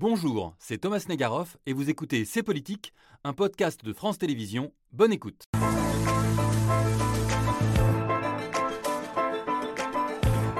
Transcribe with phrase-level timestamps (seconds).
[0.00, 4.72] Bonjour, c'est Thomas Negaroff et vous écoutez C'est Politique, un podcast de France Télévisions.
[4.92, 5.44] Bonne écoute.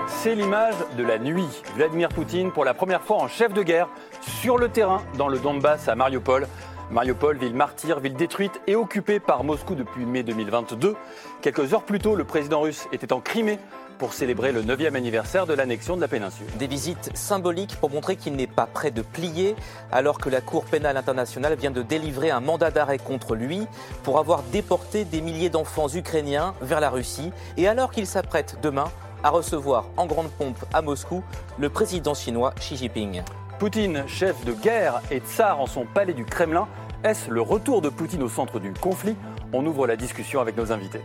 [0.09, 1.49] C'est l'image de la nuit.
[1.75, 3.89] Vladimir Poutine, pour la première fois en chef de guerre,
[4.21, 6.47] sur le terrain dans le Donbass à Mariupol.
[6.91, 10.97] Mariupol, ville martyre, ville détruite et occupée par Moscou depuis mai 2022.
[11.41, 13.59] Quelques heures plus tôt, le président russe était en Crimée
[14.01, 16.47] pour célébrer le 9e anniversaire de l'annexion de la péninsule.
[16.59, 19.55] Des visites symboliques pour montrer qu'il n'est pas prêt de plier,
[19.93, 23.67] alors que la Cour pénale internationale vient de délivrer un mandat d'arrêt contre lui
[24.03, 28.91] pour avoir déporté des milliers d'enfants ukrainiens vers la Russie, et alors qu'il s'apprête demain
[29.23, 31.23] à recevoir en grande pompe à Moscou
[31.59, 33.23] le président chinois Xi Jinping.
[33.59, 36.69] Poutine, chef de guerre et tsar en son palais du Kremlin,
[37.05, 39.17] est-ce le retour de Poutine au centre du conflit?
[39.53, 41.03] On ouvre la discussion avec nos invités.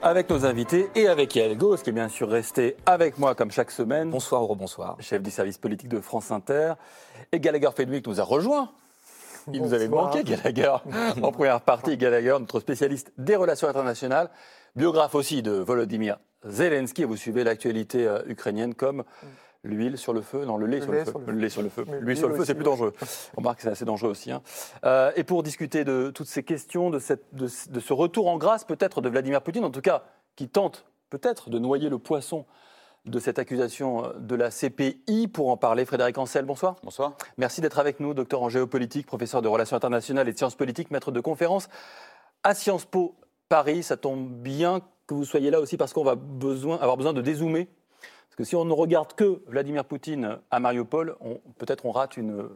[0.00, 3.50] Avec nos invités et avec Yael Gauss, qui est bien sûr resté avec moi comme
[3.50, 4.10] chaque semaine.
[4.10, 4.96] Bonsoir, bonsoir.
[5.00, 6.74] Chef du service politique de France Inter.
[7.32, 8.70] Et Gallagher Fedwick nous a rejoint
[9.52, 10.76] il nous avait manqué, Gallagher,
[11.22, 11.96] en première partie.
[11.96, 14.28] Gallagher, notre spécialiste des relations internationales,
[14.76, 17.04] biographe aussi de Volodymyr Zelensky.
[17.04, 19.04] Vous suivez l'actualité euh, ukrainienne comme
[19.68, 21.12] l'huile sur le feu, non, le lait, sur, le feu.
[21.26, 21.84] le lait sur le feu.
[22.00, 22.94] L'huile sur le feu, c'est plus dangereux.
[23.36, 24.32] On remarque que c'est assez dangereux aussi.
[24.32, 24.42] Hein.
[24.84, 28.38] Euh, et pour discuter de toutes ces questions, de, cette, de, de ce retour en
[28.38, 30.04] grâce peut-être de Vladimir Poutine, en tout cas,
[30.36, 32.44] qui tente peut-être de noyer le poisson
[33.04, 35.28] de cette accusation euh, de la CPI.
[35.28, 36.76] Pour en parler, Frédéric Ancel, bonsoir.
[36.82, 37.14] Bonsoir.
[37.36, 40.90] Merci d'être avec nous, docteur en géopolitique, professeur de relations internationales et de sciences politiques,
[40.90, 41.68] maître de conférence
[42.42, 43.14] à Sciences Po
[43.48, 43.82] Paris.
[43.82, 47.22] Ça tombe bien que vous soyez là aussi parce qu'on va besoin, avoir besoin de
[47.22, 47.68] dézoomer.
[48.38, 51.16] Que si on ne regarde que Vladimir Poutine à Mariupol,
[51.58, 52.48] peut-être on rate une,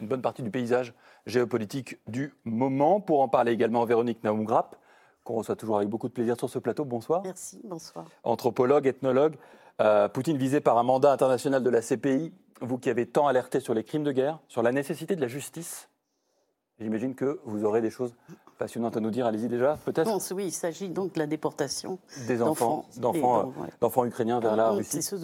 [0.00, 0.94] une, bonne partie du paysage
[1.26, 3.00] géopolitique du moment.
[3.00, 4.74] Pour en parler également, Véronique Naumgrap,
[5.22, 6.84] qu'on reçoit toujours avec beaucoup de plaisir sur ce plateau.
[6.84, 7.22] Bonsoir.
[7.22, 8.06] Merci, bonsoir.
[8.24, 9.36] Anthropologue, ethnologue,
[9.80, 13.60] euh, Poutine visé par un mandat international de la CPI, vous qui avez tant alerté
[13.60, 15.88] sur les crimes de guerre, sur la nécessité de la justice,
[16.80, 18.12] j'imagine que vous aurez des choses
[18.58, 19.26] passionnantes à nous dire.
[19.26, 24.40] Allez-y déjà, peut-être Oui, il s'agit donc de la déportation des enfants, d'enfants, d'enfants ukrainiens
[24.40, 25.02] vers la Russie.
[25.02, 25.16] C'est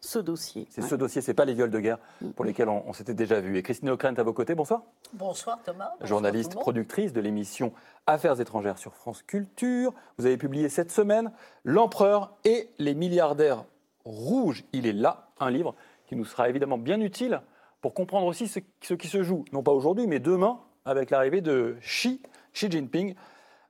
[0.00, 0.66] ce, dossier.
[0.70, 1.98] C'est ce dossier, c'est pas les viols de guerre
[2.36, 3.58] pour lesquels on, s'était déjà vu.
[3.58, 4.82] Et Christine O'Krent à vos côtés, bonsoir.
[5.12, 5.90] Bonsoir Thomas.
[6.02, 7.72] Journaliste, productrice de l'émission
[8.06, 9.92] Affaires étrangères sur France Culture.
[10.16, 11.32] Vous avez publié cette semaine
[11.64, 13.64] L'empereur et les milliardaires
[14.04, 15.74] rouge, il est là, un livre
[16.06, 17.42] qui nous sera évidemment bien utile
[17.80, 21.76] pour comprendre aussi ce, qui se joue, non pas aujourd'hui, mais demain, avec l'arrivée de
[21.80, 22.20] Xi,
[22.52, 23.14] Xi Jinping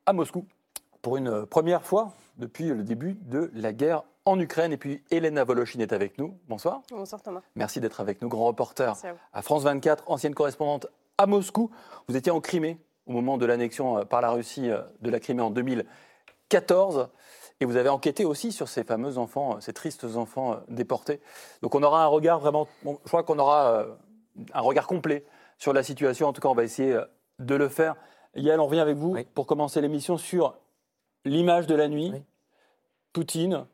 [0.07, 0.47] à Moscou,
[1.03, 4.73] pour une première fois depuis le début de la guerre en Ukraine.
[4.73, 6.39] Et puis Elena Voloshin est avec nous.
[6.49, 6.83] Bonsoir.
[6.91, 7.43] Bonsoir Thomas.
[7.57, 8.95] Merci d'être avec nous, grand reporter
[9.33, 10.87] à, France 24, ancienne correspondante
[11.19, 11.71] à Moscou.
[12.09, 15.19] Vous étiez en Crimée au moment de l'annexion euh, par la Russie euh, de la
[15.19, 17.09] Crimée en 2014.
[17.61, 21.21] Et vous avez enquêté aussi sur ces fameux enfants, euh, ces tristes enfants déportés.
[21.63, 23.87] Donc on aura un regard vraiment, je crois qu'on aura
[24.53, 25.25] un regard complet
[25.59, 26.29] sur la situation.
[26.29, 26.97] En tout cas, on va essayer
[27.41, 27.97] de le faire.
[28.39, 30.55] Yael, on revient avec vous pour commencer l'émission sur
[31.25, 32.13] l'image de la nuit.
[33.13, 33.67] Poutine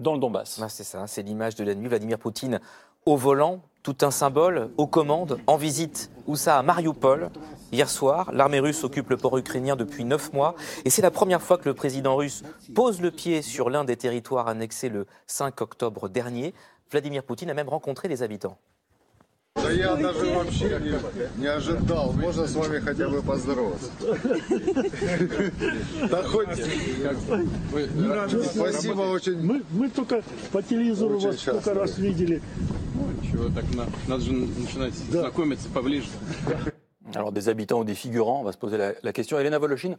[0.00, 0.60] dans le Donbass.
[0.68, 1.88] c'est ça, c'est l'image de la nuit.
[1.88, 2.60] Vladimir Poutine
[3.04, 7.30] au volant, tout un symbole, aux commandes, en visite, où ça, à Mariupol.
[7.70, 11.42] Hier soir, l'armée russe occupe le port ukrainien depuis neuf mois, et c'est la première
[11.42, 12.42] fois que le président russe
[12.74, 16.52] pose le pied sur l'un des territoires annexés le 5 octobre dernier.
[16.90, 18.58] Vladimir Poutine a même rencontré les habitants.
[19.55, 22.13] Да я даже вообще не, не ожидал.
[22.13, 23.91] Можно с вами хотя бы поздороваться?
[26.09, 26.47] Да хоть...
[28.45, 29.41] Спасибо очень.
[29.41, 32.41] Мы, мы только по телевизору вас сколько раз видели.
[33.29, 33.65] Чего так,
[34.07, 36.07] надо же начинать знакомиться поближе.
[37.13, 39.37] Alors des habitants ou des figurants, on va se poser la, la question.
[39.37, 39.97] Elena Voloshin,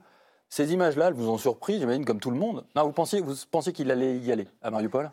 [0.48, 2.64] ces images-là, elles vous ont surpris, j'imagine, comme tout le monde.
[2.74, 5.10] Non, vous pensiez, vous pensiez qu'il allait y aller à Mariupol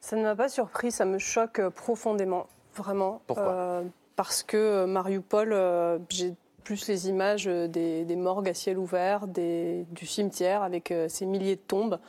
[0.00, 3.21] Ça ne m'a pas surpris, ça me choque profondément vraiment.
[3.27, 3.51] Pourquoi?
[3.51, 3.83] euh,
[4.15, 9.85] Parce que euh, Mariupol, euh, j'ai plus les images des, morgues à ciel ouvert, des,
[9.91, 11.99] du cimetière avec ces milliers de tombes,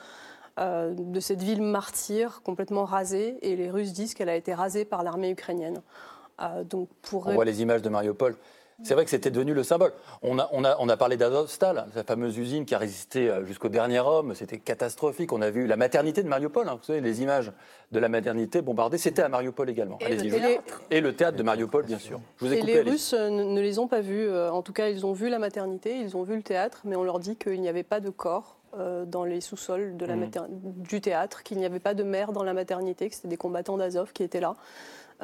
[0.58, 3.36] de cette ville martyre complètement rasée.
[3.42, 5.82] Et les Russes disent qu'elle a été rasée par l'armée ukrainienne.
[6.70, 7.26] donc pour...
[7.26, 8.36] On voit les images de Mariupol.
[8.82, 9.92] C'est vrai que c'était devenu le symbole.
[10.22, 13.44] On a, on a, on a parlé d'Azovstal, la fameuse usine qui a résisté euh,
[13.44, 14.34] jusqu'au dernier homme.
[14.34, 15.32] C'était catastrophique.
[15.32, 16.68] On a vu la maternité de Mariupol.
[16.68, 16.76] Hein.
[16.76, 17.52] vous savez, les images
[17.92, 19.98] de la maternité bombardée, c'était à Mariupol également.
[20.00, 20.58] Et, le,
[20.90, 22.20] et, le théâtre de Mariupol, bien sûr.
[22.38, 24.28] Je vous ai et les Russes euh, ne les ont pas vus.
[24.28, 26.96] Euh, en tout cas, ils ont vu la maternité, ils ont vu le théâtre, mais
[26.96, 28.58] on leur dit qu'il n'y avait pas de corps
[29.06, 30.30] dans les sous-sols de la mmh.
[30.48, 33.76] du théâtre, qu'il n'y avait pas de mère dans la maternité, que c'était des combattants
[33.76, 34.56] d'Azov qui étaient là.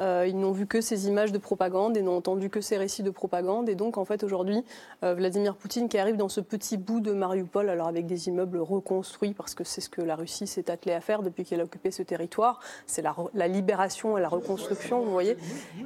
[0.01, 3.03] Euh, ils n'ont vu que ces images de propagande et n'ont entendu que ces récits
[3.03, 3.69] de propagande.
[3.69, 4.63] Et donc, en fait, aujourd'hui,
[5.03, 8.59] euh, Vladimir Poutine qui arrive dans ce petit bout de Mariupol, alors avec des immeubles
[8.59, 11.63] reconstruits, parce que c'est ce que la Russie s'est attelée à faire depuis qu'elle a
[11.63, 12.59] occupé ce territoire.
[12.87, 15.37] C'est la, la, libération et la reconstruction, vous voyez.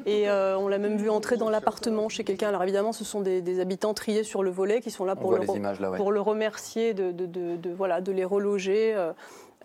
[0.06, 2.50] Et euh, on l'a même vu entrer dans l'appartement chez quelqu'un.
[2.50, 5.32] Alors évidemment, ce sont des, des, habitants triés sur le volet qui sont là pour,
[5.32, 5.98] le, là, ouais.
[5.98, 8.96] pour le, remercier de, de, de, voilà, de les reloger.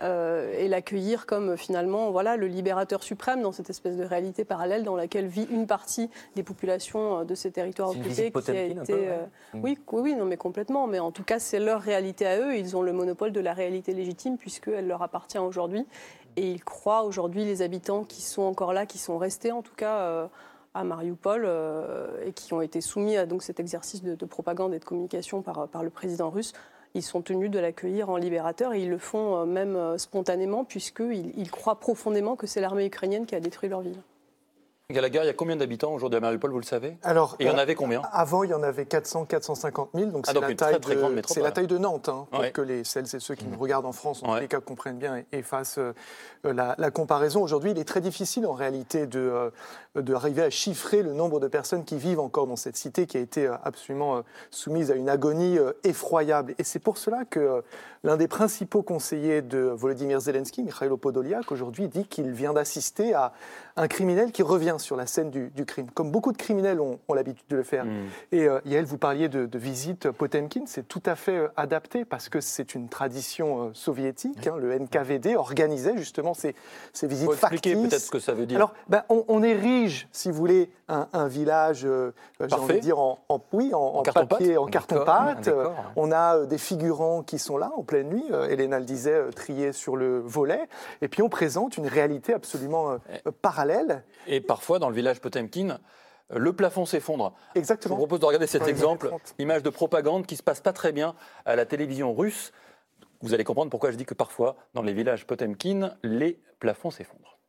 [0.03, 4.45] Euh, euh, et l'accueillir comme finalement voilà, le libérateur suprême dans cette espèce de réalité
[4.45, 8.11] parallèle dans laquelle vit une partie des populations euh, de ces territoires occupés.
[8.11, 8.77] Qui a été, peu, ouais.
[8.91, 9.25] euh,
[9.55, 9.61] mmh.
[9.63, 10.87] oui, oui, non, mais complètement.
[10.87, 12.57] Mais en tout cas, c'est leur réalité à eux.
[12.57, 15.87] Ils ont le monopole de la réalité légitime puisqu'elle leur appartient aujourd'hui.
[16.37, 19.75] Et ils croient aujourd'hui, les habitants qui sont encore là, qui sont restés en tout
[19.75, 20.27] cas euh,
[20.75, 24.73] à Mariupol euh, et qui ont été soumis à donc, cet exercice de, de propagande
[24.73, 26.53] et de communication par, par le président russe,
[26.95, 31.51] ils sont tenus de l'accueillir en libérateur et ils le font même spontanément puisqu'ils ils
[31.51, 34.01] croient profondément que c'est l'armée ukrainienne qui a détruit leur ville.
[34.91, 36.97] Gallagher, il y a combien d'habitants aujourd'hui à Mariupol, vous le savez?
[37.03, 38.03] Alors, Et il y en avait combien?
[38.13, 40.11] Avant, il y en avait 400, 450 000.
[40.11, 41.43] Donc, ah, c'est la, taille très, de, métropole.
[41.43, 42.53] la taille de Nantes, hein, pour ouais.
[42.53, 43.51] que les, celles et ceux qui mmh.
[43.51, 44.37] nous regardent en France, en ouais.
[44.37, 45.93] tous les cas, comprennent bien et, et fassent euh,
[46.45, 47.43] la, la, comparaison.
[47.43, 51.49] Aujourd'hui, il est très difficile, en réalité, de, euh, d'arriver à chiffrer le nombre de
[51.49, 55.09] personnes qui vivent encore dans cette cité qui a été euh, absolument soumise à une
[55.09, 56.55] agonie effroyable.
[56.59, 57.63] Et c'est pour cela que
[58.03, 63.33] l'un des principaux conseillers de Volodymyr Zelensky, Mikhailo Podolyak, aujourd'hui dit qu'il vient d'assister à
[63.77, 66.99] un criminel qui revient sur la scène du, du crime, comme beaucoup de criminels ont,
[67.09, 67.85] ont l'habitude de le faire.
[67.85, 67.91] Mmh.
[68.33, 72.05] Et euh, Yael, vous parliez de, de visite Potemkin, c'est tout à fait euh, adapté
[72.05, 74.47] parce que c'est une tradition euh, soviétique.
[74.47, 76.55] Hein, le NKVD organisait justement ces,
[76.93, 78.57] ces visites Faut expliquer peut-être ce que ça veut dire.
[78.57, 82.81] Alors, ben, on, on, érige, si vous voulez, un, un village, euh, j'ai envie de
[82.81, 85.51] dire, en, en oui, en, en papier, en carton-pâte.
[85.97, 89.73] On a euh, des figurants qui sont là pleine nuit, euh, Elena le disait, triés
[89.73, 90.69] sur le volet.
[91.03, 92.99] Et puis on présente une réalité absolument
[93.43, 94.05] parallèle.
[94.27, 95.79] Et parfois, dans le village Potemkin,
[96.31, 97.35] le plafond s'effondre.
[97.57, 97.97] Exactement.
[97.97, 100.93] Je vous propose de regarder cet exemple, image de propagande qui se passe pas très
[100.93, 101.15] bien
[101.45, 102.53] à la télévision russe.
[103.21, 107.40] Vous allez comprendre pourquoi je dis que parfois, dans les villages Potemkin, les plafonds s'effondrent.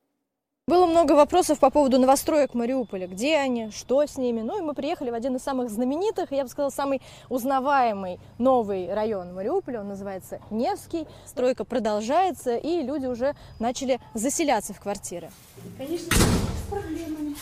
[0.71, 3.05] Было много вопросов по поводу новостроек Мариуполя.
[3.05, 4.39] Где они, что с ними.
[4.39, 8.93] Ну и мы приехали в один из самых знаменитых, я бы сказала, самый узнаваемый новый
[8.93, 9.81] район Мариуполя.
[9.81, 11.07] Он называется Невский.
[11.25, 15.29] Стройка продолжается, и люди уже начали заселяться в квартиры.
[15.77, 17.35] Конечно, с проблемами.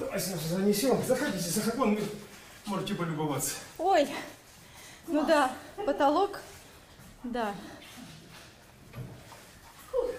[0.00, 0.96] Давайте занесем.
[1.06, 1.98] Заходите, за закон
[2.64, 3.56] можете полюбоваться.
[3.76, 4.08] Ой,
[5.08, 5.52] ну да,
[5.84, 6.40] потолок,
[7.22, 7.52] да.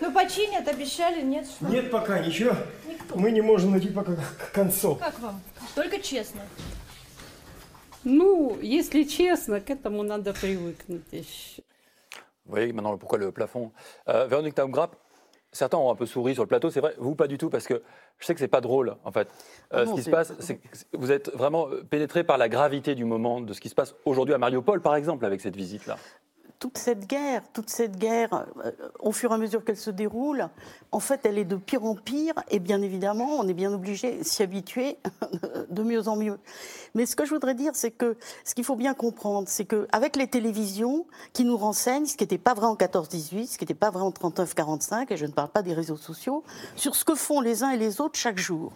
[0.01, 1.47] Ну, починят, обещали, нет?
[1.47, 1.67] Что?
[1.67, 2.53] Нет пока ничего.
[2.87, 3.17] Никто.
[3.19, 4.13] Мы не можем найти пока
[4.53, 4.99] концов.
[4.99, 5.41] Как вам?
[5.75, 6.41] Только честно.
[8.05, 11.03] Ну, если честно, к этому надо привыкнуть.
[12.47, 13.73] Vous voyez maintenant pourquoi le plafond.
[14.09, 14.97] Euh, Véronique Taumgrap,
[15.53, 17.67] certains ont un peu souri sur le plateau, c'est vrai, vous pas du tout, parce
[17.67, 17.83] que
[18.19, 19.29] je sais que c'est pas drôle en fait.
[19.75, 22.39] Euh, Ah non, ce qui se c'est- passe, c'est que vous êtes vraiment pénétré par
[22.39, 25.41] la gravité du moment, de ce qui se passe aujourd'hui à Mariupol, par exemple, avec
[25.43, 25.99] cette visite-là.
[26.64, 30.48] toute cette guerre, toute cette guerre, euh, au fur et à mesure qu'elle se déroule,
[30.94, 32.36] en fait, elle est de pire en pire.
[32.52, 34.98] Et bien évidemment, on est bien obligé de s'y habituer
[35.70, 36.40] de mieux en mieux.
[36.96, 38.16] Mais ce que je voudrais dire, c'est que
[38.46, 42.38] ce qu'il faut bien comprendre, c'est qu'avec les télévisions qui nous renseignent, ce qui n'était
[42.38, 45.50] pas vrai en 14-18, ce qui n'était pas vrai en 39-45, et je ne parle
[45.50, 46.46] pas des réseaux sociaux,
[46.78, 48.72] sur ce que font les uns et les autres chaque jour.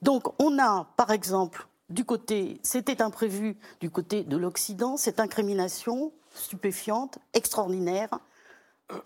[0.00, 6.12] Donc, on a, par exemple, du côté, c'était imprévu du côté de l'Occident, cette incrimination
[6.34, 8.18] stupéfiante, extraordinaire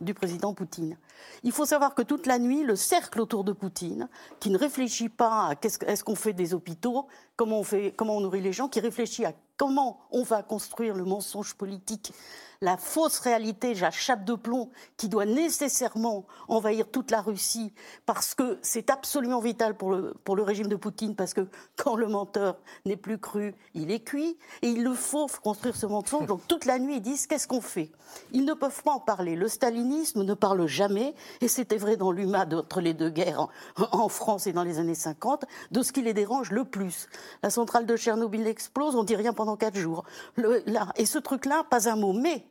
[0.00, 0.96] du président Poutine.
[1.42, 4.08] Il faut savoir que toute la nuit, le cercle autour de Poutine,
[4.40, 7.06] qui ne réfléchit pas à est-ce qu'on fait des hôpitaux,
[7.36, 7.64] comment on,
[7.96, 12.12] comment on nourrit les gens, qui réfléchit à comment on va construire le mensonge politique,
[12.60, 17.72] la fausse réalité, la de plomb, qui doit nécessairement envahir toute la Russie,
[18.06, 22.56] parce que c'est absolument vital pour le, régime de Poutine, parce que quand le menteur
[22.84, 26.26] n'est plus cru, il est cuit, et il le faut construire ce mensonge.
[26.26, 27.90] Donc toute la nuit, ils disent qu'est-ce qu'on fait?
[28.32, 29.36] Ils ne peuvent pas en parler.
[29.36, 33.50] Le stalinisme ne parle jamais, et c'était vrai dans l'UMA entre les deux guerres en,
[33.92, 37.08] en France et dans les années 50, de ce qui les dérange le plus.
[37.42, 40.02] La centrale de Tchernobyl explose, on dit rien pendant quatre jours.
[40.34, 42.12] Le- là, et ce truc-là, pas un mot.
[42.12, 42.44] Mais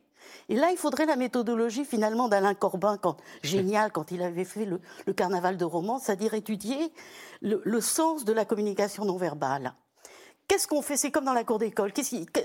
[0.48, 4.64] et là, il faudrait la méthodologie finalement d'Alain Corbin, quand, génial, quand il avait fait
[4.64, 6.92] le, le carnaval de romance, c'est-à-dire étudier
[7.42, 9.74] le, le sens de la communication non verbale.
[10.48, 10.96] Qu'est-ce qu'on fait?
[10.96, 11.92] C'est comme dans la cour d'école.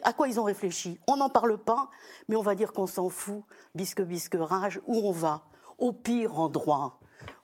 [0.04, 1.00] À quoi ils ont réfléchi?
[1.08, 1.90] On n'en parle pas,
[2.28, 3.44] mais on va dire qu'on s'en fout,
[3.76, 5.44] bisque bisque rage, où on va?
[5.78, 7.00] Au pire endroit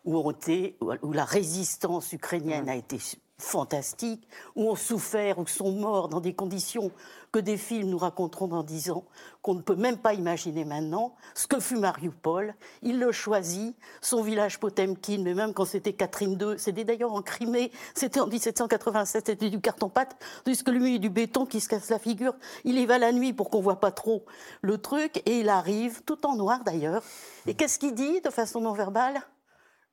[0.05, 2.97] où, on était- où la résistance ukrainienne a été
[3.39, 6.91] fantastiques, ou ont souffert, ou sont morts dans des conditions
[7.31, 9.05] que des films nous raconteront dans dix ans,
[9.41, 12.55] qu'on ne peut même pas imaginer maintenant, ce que fut Mariupol.
[12.81, 17.21] Il le choisit, son village Potemkin, mais même quand c'était Catherine II, c'était d'ailleurs en
[17.21, 21.99] Crimée, c'était en 1787, c'était du carton-pâte, puisque lui, du béton qui se casse la
[21.99, 22.33] figure.
[22.63, 24.25] Il y va la nuit pour qu'on voit pas trop
[24.61, 27.03] le truc, et il arrive, tout en noir d'ailleurs.
[27.45, 29.21] Et qu'est-ce qu'il dit de façon non verbale?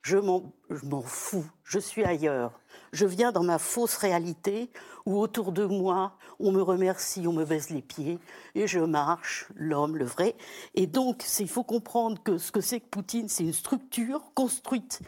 [0.05, 2.59] Je m'en fous, je suis ailleurs.
[2.93, 4.69] Je viens dans ma fausse réalité
[5.07, 8.19] où autour de moi, on me remercie, on me baisse les pieds,
[8.53, 10.35] et je marche, l'homme, le vrai.
[10.75, 15.01] Et donc, il faut comprendre que ce que c'est que Poutine, c'est une structure construite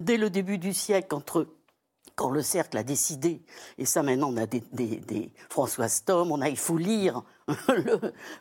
[0.00, 1.46] dès le début du siècle entre
[2.18, 3.40] quand le cercle a décidé,
[3.78, 7.22] et ça maintenant on a des, des, des François Stom, on a, il faut lire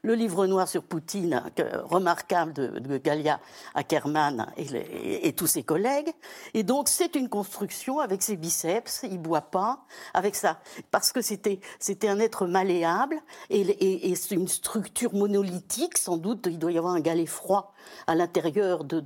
[0.02, 3.40] le, livre noir sur Poutine, que- remarquable de, Galia
[3.76, 6.12] Ackerman et, tous ses collègues.
[6.56, 11.22] Et donc c'est une construction avec ses biceps, il boit pas, avec ça, parce que
[11.22, 16.80] c'était c'était un être malléable et, et- une structure monolithique, sans doute il doit y
[16.80, 17.76] avoir un galet froid
[18.08, 19.04] à l'intérieur de,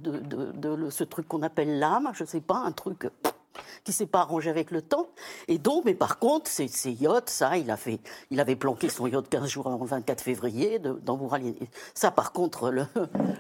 [0.90, 3.10] ce truc qu'on appelle l'âme, je sais pas, un truc
[3.84, 5.08] qui s'est pas arrangé avec le temps.
[5.48, 8.00] Et donc, mais par contre, ces, ces yachts, ça, il a fait,
[8.30, 11.20] il avait planqué son yacht 15 jours avant le 24 février de- dans.
[11.94, 12.86] Ça, par contre, le,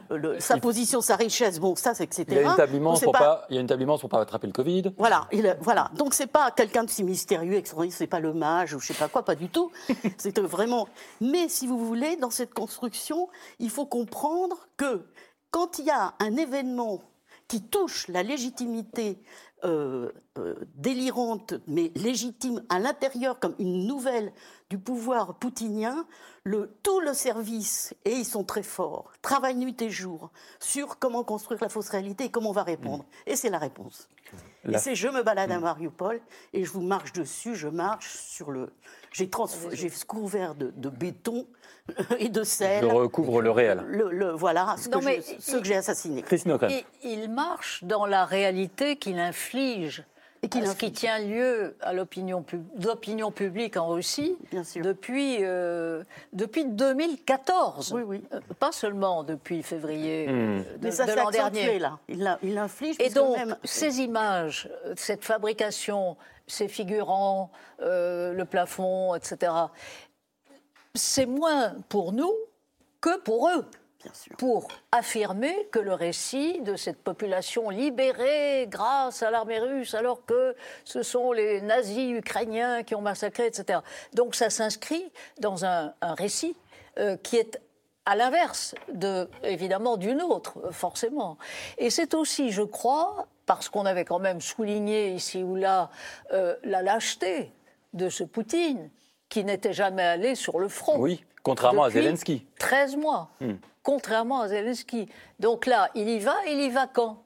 [0.09, 2.25] le- sa position, sa richesse, bon, ça, c'est etc.
[2.29, 3.45] Il y a une table immense pour pas...
[3.49, 4.93] il y a une table immense pour pas attraper le Covid.
[4.97, 5.89] voilà, il- voilà.
[5.95, 8.93] Donc c'est pas quelqu'un de si mystérieux, extraordinaire, c'est pas le mage ou je sais
[8.93, 9.71] pas quoi, pas du tout.
[10.17, 10.87] C'est vraiment.
[11.19, 13.27] Mais si vous voulez, dans cette construction,
[13.59, 15.05] il faut comprendre que
[15.49, 17.01] quand il y a un événement
[17.47, 19.21] qui touche la légitimité
[19.63, 24.31] euh, euh, délirante, mais légitime à l'intérieur, comme une nouvelle
[24.69, 26.05] du pouvoir poutinien,
[26.43, 31.23] le, tout le service, et ils sont très forts, travaillent nuit et jour sur comment
[31.23, 33.05] construire la fausse réalité et comment on va répondre.
[33.27, 34.09] Et c'est la réponse.
[34.67, 36.21] Et c'est je me balade à Mariupol
[36.53, 38.71] et je vous marche dessus, je marche sur le.
[39.11, 39.29] J'ai
[40.05, 41.45] couvert de, de béton
[42.19, 42.81] et de sel.
[42.83, 43.83] Je recouvre le réel.
[43.87, 46.21] Le, le- voilà, ce Non, que j'ai- ceux que j'ai assassinés.
[46.21, 46.51] Christine
[47.03, 50.03] il marche dans la réalité qu'il inflige.
[50.43, 52.65] Et ce qui tient lieu à l'opinion pub-
[53.35, 54.35] publique en Russie
[54.75, 57.93] depuis, euh, depuis 2014.
[57.93, 60.31] Euh, Pas seulement depuis février Hmm.
[60.31, 61.77] euh, de, Mais ça de s'est l'an dernier.
[61.77, 61.99] là.
[62.09, 62.95] Il l'inflige.
[62.99, 66.17] Et donc, même- ces images, cette fabrication,
[66.47, 69.51] ces figurants, euh, le plafond, etc.,
[70.95, 72.33] c'est moins pour nous
[72.99, 73.63] que pour eux.
[74.37, 80.55] Pour affirmer que le récit de cette population libérée grâce à l'armée russe, alors que
[80.85, 83.79] ce sont les nazis ukrainiens qui ont massacré, etc.
[84.13, 86.55] Donc ça s'inscrit dans un, un récit
[86.99, 87.61] euh, qui est
[88.05, 91.37] à l'inverse, de, évidemment, du nôtre, forcément.
[91.77, 95.89] Et c'est aussi, je crois, parce qu'on avait quand même souligné ici ou là
[96.33, 97.51] euh, la lâcheté
[97.93, 98.89] de ce Poutine,
[99.29, 100.97] qui n'était jamais allé sur le front.
[100.97, 102.45] Oui, contrairement à Zelensky.
[102.59, 103.53] 13 mois, Hmm.
[103.83, 105.07] Contrairement à Zelensky.
[105.39, 107.23] Donc là, il y va, il y va quand?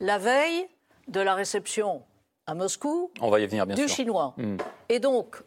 [0.00, 0.68] La veille
[1.08, 2.02] de la réception
[2.46, 3.96] à Moscou On va y venir, bien du sûr.
[3.96, 4.34] Chinois.
[4.36, 4.56] Hmm.
[4.88, 5.42] Et donc,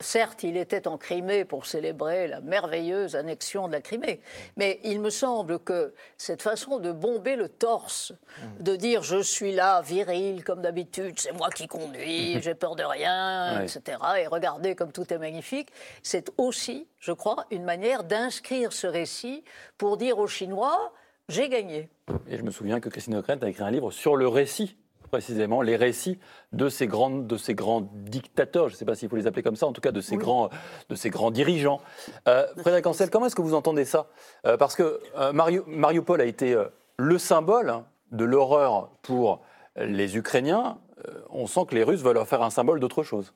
[0.00, 4.20] certes, il était en Crimée pour célébrer la merveilleuse annexion de la Crimée,
[4.56, 8.12] mais il me semble que cette façon de bomber le torse,
[8.60, 12.84] de dire je suis là, viril comme d'habitude, c'est moi qui conduis, j'ai peur de
[12.84, 13.64] rien, Ouais.
[13.64, 15.70] etc., et regardez comme tout est magnifique,
[16.02, 19.42] c'est aussi, je crois, une manière d'inscrire ce récit
[19.78, 20.92] pour dire aux Chinois,
[21.28, 21.88] j'ai gagné.
[22.28, 24.76] Et je me souviens que Christine O'Krent a écrit un livre sur le récit,
[25.08, 26.18] précisément, les récits
[26.52, 29.42] de ces grands, de ces grands dictateurs, je ne sais pas s'il faut les appeler
[29.42, 30.50] comme ça, en tout cas de ces, grands,
[30.88, 31.80] de ces grands dirigeants.
[32.28, 34.06] Euh, Frédéric Ancel, comment est-ce que vous entendez ça?
[34.46, 36.64] Euh, Parce que euh, Mario- Mariupol a été euh,
[36.96, 37.74] le symbole
[38.12, 39.40] de l'horreur pour
[39.76, 40.78] les Ukrainiens.
[41.06, 43.32] Euh, on sent que les Russes veulent leur faire un symbole d'autre chose.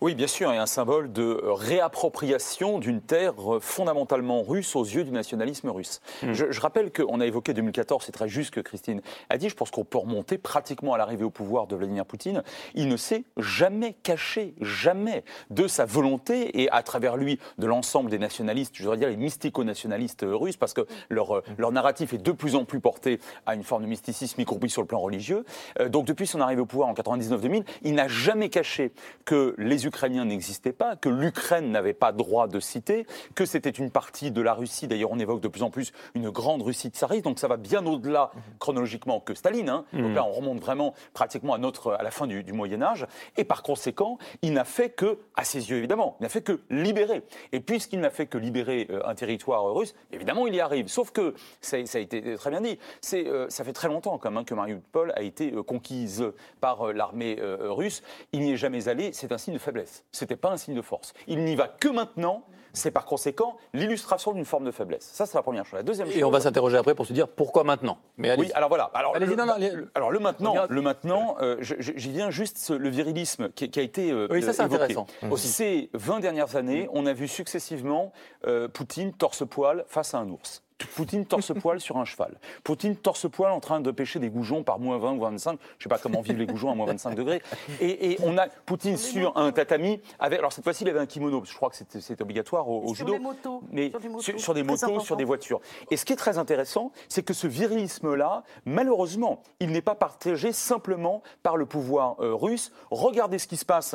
[0.00, 5.10] Oui, bien sûr, et un symbole de réappropriation d'une terre fondamentalement russe aux yeux du
[5.10, 6.00] nationalisme russe.
[6.22, 6.32] Hmm.
[6.32, 9.54] Je, je rappelle qu'on a évoqué 2014, c'est très juste que Christine a dit, je
[9.54, 12.42] pense qu'on peut remonter pratiquement à l'arrivée au pouvoir de Vladimir Poutine.
[12.74, 18.10] Il ne s'est jamais caché, jamais, de sa volonté et à travers lui de l'ensemble
[18.10, 22.12] des nationalistes, je voudrais dire les mystico-nationalistes euh, russes, parce que leur, euh, leur narratif
[22.12, 24.86] est de plus en plus porté à une forme de mysticisme, y compris sur le
[24.86, 25.44] plan religieux.
[25.88, 28.92] Donc depuis son arrivée au pouvoir en 99-2000, il n'a jamais caché
[29.24, 33.90] que les Ukrainiens n'existaient pas, que l'Ukraine n'avait pas droit de citer, que c'était une
[33.90, 34.86] partie de la Russie.
[34.86, 37.84] D'ailleurs, on évoque de plus en plus une grande Russie tsariste, donc ça va bien
[37.86, 39.68] au-delà chronologiquement que Staline.
[39.68, 39.84] hein.
[39.92, 40.14] Donc Mhm.
[40.14, 43.06] là, on remonte vraiment pratiquement à, notre, à la fin du, du Moyen Âge.
[43.36, 46.60] Et par conséquent, il n'a fait que, à ses yeux évidemment, il n'a fait que
[46.70, 47.22] libérer.
[47.52, 50.88] Et puisqu'il n'a fait que libérer euh, un territoire euh, russe, évidemment, il y arrive.
[50.88, 54.18] Sauf que, ça, ça a été très bien dit, c'est, euh, ça fait très longtemps
[54.18, 56.24] quand même hein, que Mariupol a été euh, conquise
[56.60, 60.04] par l'armée l'armée euh, russe, il n'y est jamais allé, c'est un signe de faiblesse.
[60.12, 61.12] C'était pas un signe de force.
[61.26, 62.44] Il n'y va que maintenant.
[62.74, 65.04] C'est par conséquent l'illustration d'une forme de faiblesse.
[65.12, 65.74] Ça, c'est la première chose.
[65.74, 66.24] La deuxième Et chose.
[66.24, 67.98] on va s'interroger après pour se dire pourquoi maintenant?
[68.16, 68.34] Mais.
[68.38, 68.90] Oui, alors voilà.
[68.94, 69.72] Alors, le, non, non, allez.
[69.94, 73.82] alors le maintenant, le maintenant, euh, j'y viens juste ce- le virilisme qui, qui a
[73.82, 75.48] été euh, Oui, ça, c'est euh, intéressant aussi.
[75.48, 78.10] Ces 20 dernières années, on a vu successivement
[78.46, 80.62] euh, Poutine torse-poil face à un ours.
[80.94, 82.38] Poutine torse-poil sur un cheval.
[82.64, 85.58] Poutine torse-poil en train de pêcher des goujons par moins 20 ou 25.
[85.60, 87.42] Je ne sais pas comment vivent les goujons à moins 25 degrés.
[87.80, 90.00] Et, et on a Poutine sur un tatami.
[90.18, 91.38] Avec, alors cette fois-ci, il avait un kimono.
[91.40, 93.12] parce que Je crois que c'était- c'est obligatoire au, judo.
[93.12, 95.60] des motos, Mais sur des motos, sur, sur des motos, sur des voitures.
[95.90, 100.52] Et ce qui est très intéressant, c'est que ce virilisme-là, malheureusement, il n'est pas partagé
[100.52, 102.72] simplement par le pouvoir euh, russe.
[102.90, 103.94] Regardez ce qui se passe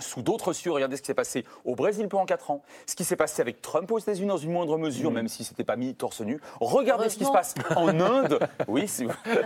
[0.00, 3.04] sous d'autres cieux, regardez ce qui s'est passé au Brésil pendant 4 ans, ce qui
[3.04, 5.94] s'est passé avec Trump aux États-Unis dans une moindre mesure, même si c'était pas mis
[5.94, 6.40] torse nu.
[6.60, 8.40] Regardez ce qui se passe en Inde.
[8.68, 8.86] Oui,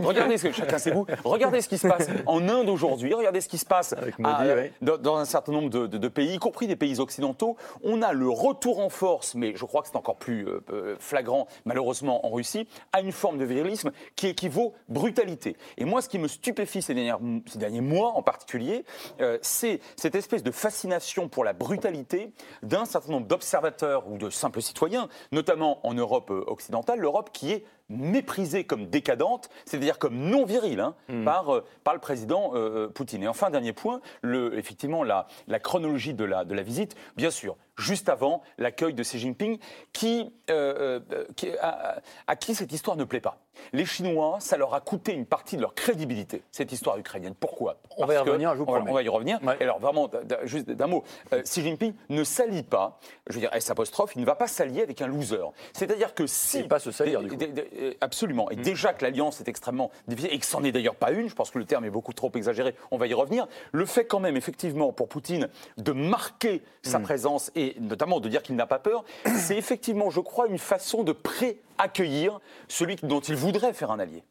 [0.01, 1.07] regardez ce que chacun ses goûts.
[1.25, 3.13] Regardez ce qui se passe en Inde aujourd'hui.
[3.13, 4.49] Regardez ce qui se passe Modi,
[4.81, 7.57] dans, dans un certain nombre de, de- de pays, y compris des pays occidentaux.
[7.83, 10.97] On a le retour en force, mais je crois que c'est encore plus euh, euh,
[10.99, 15.57] flagrant, malheureusement, en Russie, à une forme de virilisme qui équivaut brutalité.
[15.77, 18.85] Et moi, ce qui me stupéfie ces derniers mois en particulier,
[19.21, 24.31] euh, c'est cette espèce de fascination pour la brutalité d'un certain nombre d'observateurs ou de
[24.31, 30.17] simples citoyens, notamment en Europe euh, occidentale, l'Europe qui est méprisée comme décadente, c'est-à-dire comme
[30.17, 33.23] non virile hein, par, euh, par le président euh, Poutine.
[33.23, 37.31] Et enfin, dernier point, le, effectivement, la, la chronologie de la, de la visite, bien
[37.31, 39.59] sûr, juste avant l'accueil de Xi Jinping,
[39.93, 43.39] qui, euh, euh, qui- à, à qui cette histoire ne plaît pas.
[43.73, 47.35] Les Chinois, ça leur a coûté une partie de leur crédibilité, cette histoire ukrainienne.
[47.39, 47.79] Pourquoi?
[47.97, 48.91] On va y revenir, je vous promets.
[48.91, 49.39] On va y revenir.
[49.61, 50.09] Alors, vraiment,
[50.45, 51.03] juste d'un mot,
[51.33, 54.47] euh, Xi Jinping ne s'allie pas, je veux dire, S apostrophe, il ne va pas
[54.47, 55.43] s'allier avec un loser.
[55.73, 56.59] C'est-à-dire que si.
[56.59, 57.37] Et pas se salir, du coup.
[57.43, 57.63] euh,
[58.01, 58.51] Absolument.
[58.51, 61.35] Et déjà que l'alliance est extrêmement difficile, et que c'en est d'ailleurs pas une, je
[61.35, 63.47] pense que le terme est beaucoup trop exagéré, on va y revenir.
[63.73, 68.43] Le fait quand même, effectivement, pour Poutine, de marquer sa présence et notamment de dire
[68.43, 69.05] qu'il n'a pas peur,
[69.37, 74.23] c'est effectivement, je crois, une façon de pré-accueillir celui dont il voudrait faire un allié.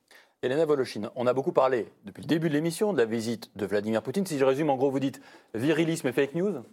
[0.43, 3.65] Elena Voloshin, on a beaucoup parlé depuis le début de l'émission de la visite de
[3.65, 4.25] Vladimir Poutine.
[4.25, 5.19] Si je résume, en gros, vous dites
[5.55, 6.63] virilisme et fake news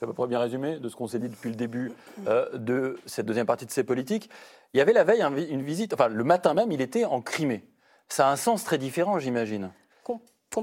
[0.00, 1.92] C'est à peu près bien résumé de ce qu'on s'est dit depuis le début
[2.26, 4.30] euh, de cette deuxième partie de ces politiques.
[4.72, 7.68] Il y avait la veille une visite, enfin le matin même, il était en Crimée.
[8.08, 9.70] Ça a un sens très différent, j'imagine.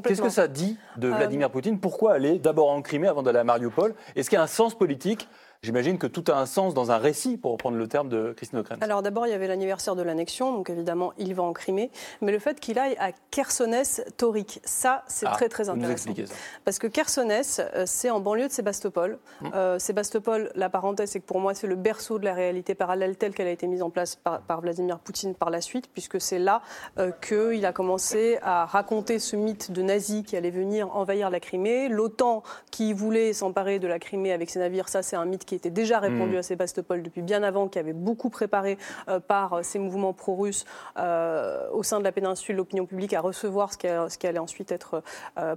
[0.04, 1.80] Qu'est-ce que ça dit de Euh, Vladimir Poutine?
[1.80, 3.94] Pourquoi aller d'abord en Crimée avant d'aller à Mariupol?
[4.16, 5.30] Est-ce qu'il y a un sens politique
[5.64, 8.60] J'imagine que tout a un sens dans un récit, pour reprendre le terme de Christine
[8.60, 8.78] O'Krent.
[8.82, 11.90] Alors d'abord, il y avait l'anniversaire de l'annexion, donc évidemment, il va en Crimée.
[12.22, 15.92] Mais le fait qu'il aille à Chersonès Taurique, ça, c'est Ah, très très nous intéressant.
[15.94, 16.36] expliquez ça.
[16.64, 19.18] Parce que Chersonès, euh, c'est en banlieue de Sébastopol.
[19.42, 19.52] Hum.
[19.56, 23.18] Euh, Sébastopol, la parenthèse, c'est que pour moi, c'est le berceau de la réalité parallèle
[23.18, 26.22] telle qu'elle a été mise en place par, par Vladimir Poutine par la suite, puisque
[26.22, 26.62] c'est là
[27.00, 31.40] euh, qu'il a commencé à raconter ce mythe de nazis qui allait venir envahir la
[31.40, 31.90] Crimée.
[31.90, 35.56] L'OTAN qui voulait s'emparer de la Crimée avec ses navires, ça, c'est un mythe qui
[35.56, 36.40] était déjà répandu Hum.
[36.40, 40.66] à Sébastopol depuis bien avant, qui avait beaucoup préparé euh, par euh, ces mouvements pro-russes
[40.98, 44.28] euh, au sein de la péninsule l'opinion publique à recevoir ce qui, a- ce qui
[44.28, 45.02] allait ensuite être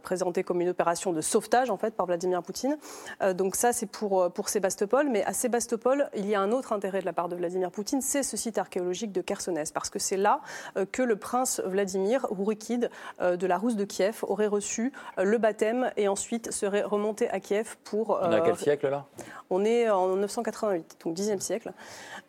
[0.03, 2.77] présenté comme une opération de sauvetage en fait par Vladimir Poutine.
[3.35, 7.01] Donc ça c'est pour, pour Sébastopol, mais à Sébastopol il y a un autre intérêt
[7.01, 10.17] de la part de Vladimir Poutine, c'est ce site archéologique de Chersonès, parce que c'est
[10.17, 10.41] là
[10.93, 15.91] que le prince Vladimir Rourikide euh, de la Rousse de Kiev aurait reçu le baptême
[15.97, 18.19] et ensuite serait remonté à Kiev pour...
[18.23, 19.05] On est à quel siècle là?
[19.53, 21.73] on est en 988, donc 10e siècle.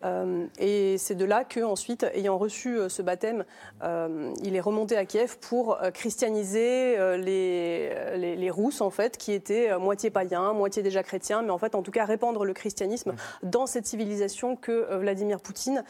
[0.03, 3.43] Euh, et c'est de là qu'ensuite, ayant reçu euh, ce baptême,
[3.83, 10.09] euh, il est remonté à Kiev pour christianiser les, les, en fait, qui étaient moitié
[10.09, 13.85] païens, moitié déjà chrétiens, mais en fait, en tout cas, répandre le christianisme dans cette
[13.85, 15.83] civilisation que Vladimir Poutine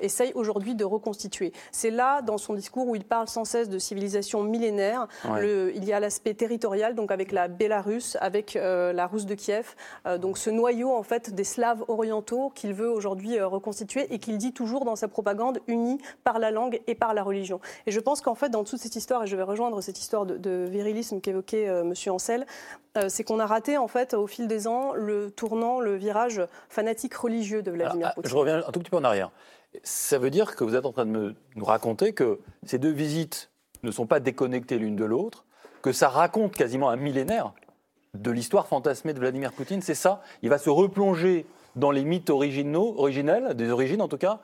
[0.00, 1.52] essaye aujourd'hui de reconstituer.
[1.72, 5.08] C'est là, dans son discours, où il parle sans cesse de civilisation millénaire.
[5.24, 5.40] Ouais.
[5.40, 9.34] Le- il y a l'aspect territorial, donc avec la Bélarus, avec euh, la Rousse de
[9.34, 9.74] Kiev,
[10.06, 14.18] euh, donc ce noyau en fait des Slaves orientaux qu'il veut aujourd'hui euh, reconstituer et
[14.18, 17.60] qu'il dit toujours dans sa propagande unis par la langue et par la religion.
[17.86, 20.26] Et je pense qu'en fait dans toute cette histoire, et je vais rejoindre cette histoire
[20.26, 22.46] de, de virilisme qu'évoquait euh, Monsieur Ancel,
[22.96, 26.42] euh, c'est qu'on a raté en fait au fil des ans le tournant, le virage
[26.68, 28.30] fanatique religieux de Vladimir Alors, ah, Poutine.
[28.30, 29.30] Je reviens un tout petit peu en arrière.
[29.82, 32.92] Ça veut dire que vous êtes en train de me- nous raconter que ces deux
[32.92, 33.50] visites
[33.82, 35.44] ne sont pas déconnectées l'une de l'autre,
[35.82, 37.52] que ça raconte quasiment un millénaire
[38.14, 39.82] de l'histoire fantasmée de Vladimir Poutine.
[39.82, 41.46] C'est ça Il va se replonger
[41.76, 44.40] dans les mythes originaux, originels, des origines en tout cas.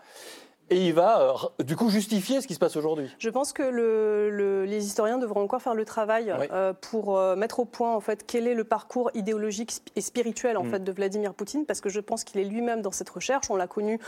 [0.71, 1.21] Et il va
[1.59, 3.09] euh, du coup justifier ce qui se passe aujourd'hui.
[3.19, 6.47] Je pense que le- le- les historiens devront encore faire le travail Oui.
[6.53, 10.57] euh, pour euh, mettre au point en fait quel est le parcours idéologique et spirituel
[10.57, 10.71] en Mm.
[10.71, 13.51] fait de Vladimir Poutine, parce que je pense qu'il est lui-même dans cette recherche.
[13.51, 13.99] On l'a connu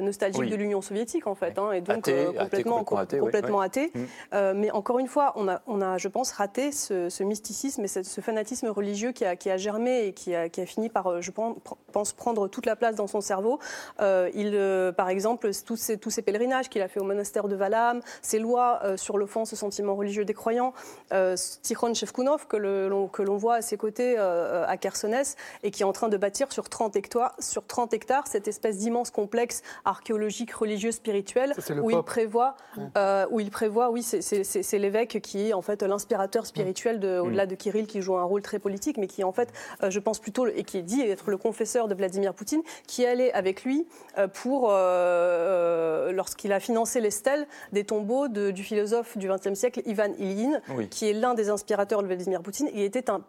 [0.00, 0.50] nostalgique Oui.
[0.50, 3.66] de l'Union soviétique en fait, hein, et donc Athée, athée, complètement, athée, complètement oui.
[3.66, 3.92] athée.
[3.94, 4.52] Mm.
[4.56, 7.88] Mais encore une fois, on a, on a, je pense, raté ce, ce mysticisme et
[7.88, 10.88] ce, ce fanatisme religieux qui a, qui a germé et qui a, qui a fini
[10.88, 13.58] par, je pense, pr- pense, prendre toute la place dans son cerveau.
[14.00, 18.00] Il, par exemple, tous ces, tous ces pèlerinages qu'il a fait au monastère de Valam,
[18.22, 20.72] ses lois euh, sur l'offense au sentiment religieux des croyants,
[21.12, 25.24] euh, Tikhon Shevkunov, que l'on que l'on voit à ses côtés euh, à Khersones,
[25.62, 28.78] et qui est en train de bâtir sur 30 hectares, sur 30 hectares cette espèce
[28.78, 32.56] d'immense complexe archéologique, religieux, spirituel, Ça, où il prévoit,
[32.96, 37.46] euh, où il prévoit, oui, c'est- l'évêque qui est en fait l'inspirateur spirituel de, au-delà
[37.46, 39.52] de Kirill, qui joue un rôle très politique, mais qui en fait,
[39.88, 43.32] je pense plutôt, et qui est dit être le confesseur de Vladimir Poutine, qui allait
[43.32, 43.86] avec lui
[44.34, 49.82] pour, euh, lorsqu'il a financé les stèles des tombeaux de- du philosophe du XXe siècle,
[49.86, 50.88] Ivan Ilyin, Oui.
[50.88, 52.68] qui est l'un des inspirateurs de Vladimir Poutine.
[52.74, 53.20] Il était un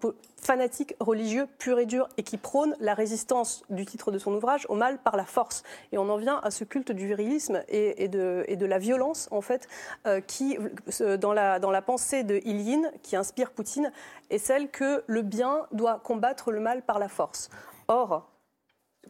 [0.42, 4.66] fanatique religieux pur et dur et qui prône la résistance du titre de son ouvrage
[4.70, 5.64] au mal par la force.
[5.92, 8.78] Et on en vient à ce culte du virilisme et, et de, et de la
[8.80, 9.68] violence, en fait,
[10.08, 10.58] euh, qui,
[11.02, 13.92] euh, dans la, dans la pensée de Ilyin, qui inspire Poutine,
[14.30, 17.50] est celle que le bien doit combattre le mal par la force.
[17.88, 18.30] Or,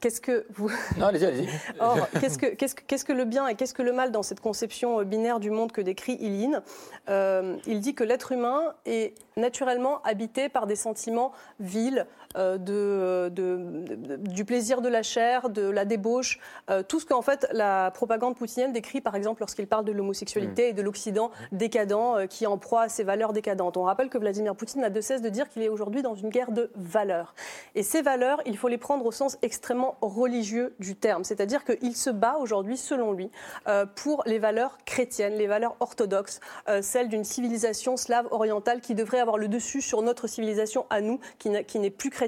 [0.01, 0.69] qu'est-ce que vous...
[0.97, 1.49] Non, allez-y, allez-y.
[1.79, 4.23] Or, qu'est-ce que, qu'est-ce, que, qu'est-ce que le bien et qu'est-ce que le mal dans
[4.23, 6.61] cette conception euh, binaire du monde que décrit Ilyin
[7.09, 13.57] Euh, Il dit que l'être humain est naturellement habité par des sentiments vils, de, de-
[13.95, 17.91] de- du plaisir de la chair, de la débauche, euh, tout ce qu'en fait la
[17.91, 22.45] propagande poutinienne décrit par exemple lorsqu'il parle de l'homosexualité et de l'Occident décadent euh, qui
[22.45, 23.77] est en proie à ces valeurs décadentes.
[23.77, 26.29] On rappelle que Vladimir Poutine n'a de cesse de dire qu'il est aujourd'hui dans une
[26.29, 27.35] guerre de valeurs.
[27.75, 31.95] Et ces valeurs, il faut les prendre au sens extrêmement religieux du terme, c'est-à-dire qu'il
[31.95, 33.29] se bat aujourd'hui, selon lui,
[33.67, 38.95] euh, pour les valeurs chrétiennes, les valeurs orthodoxes, euh, celles d'une civilisation slave orientale qui
[38.95, 42.22] devrait avoir le dessus sur notre civilisation à nous, qui n'est plus chrétienne,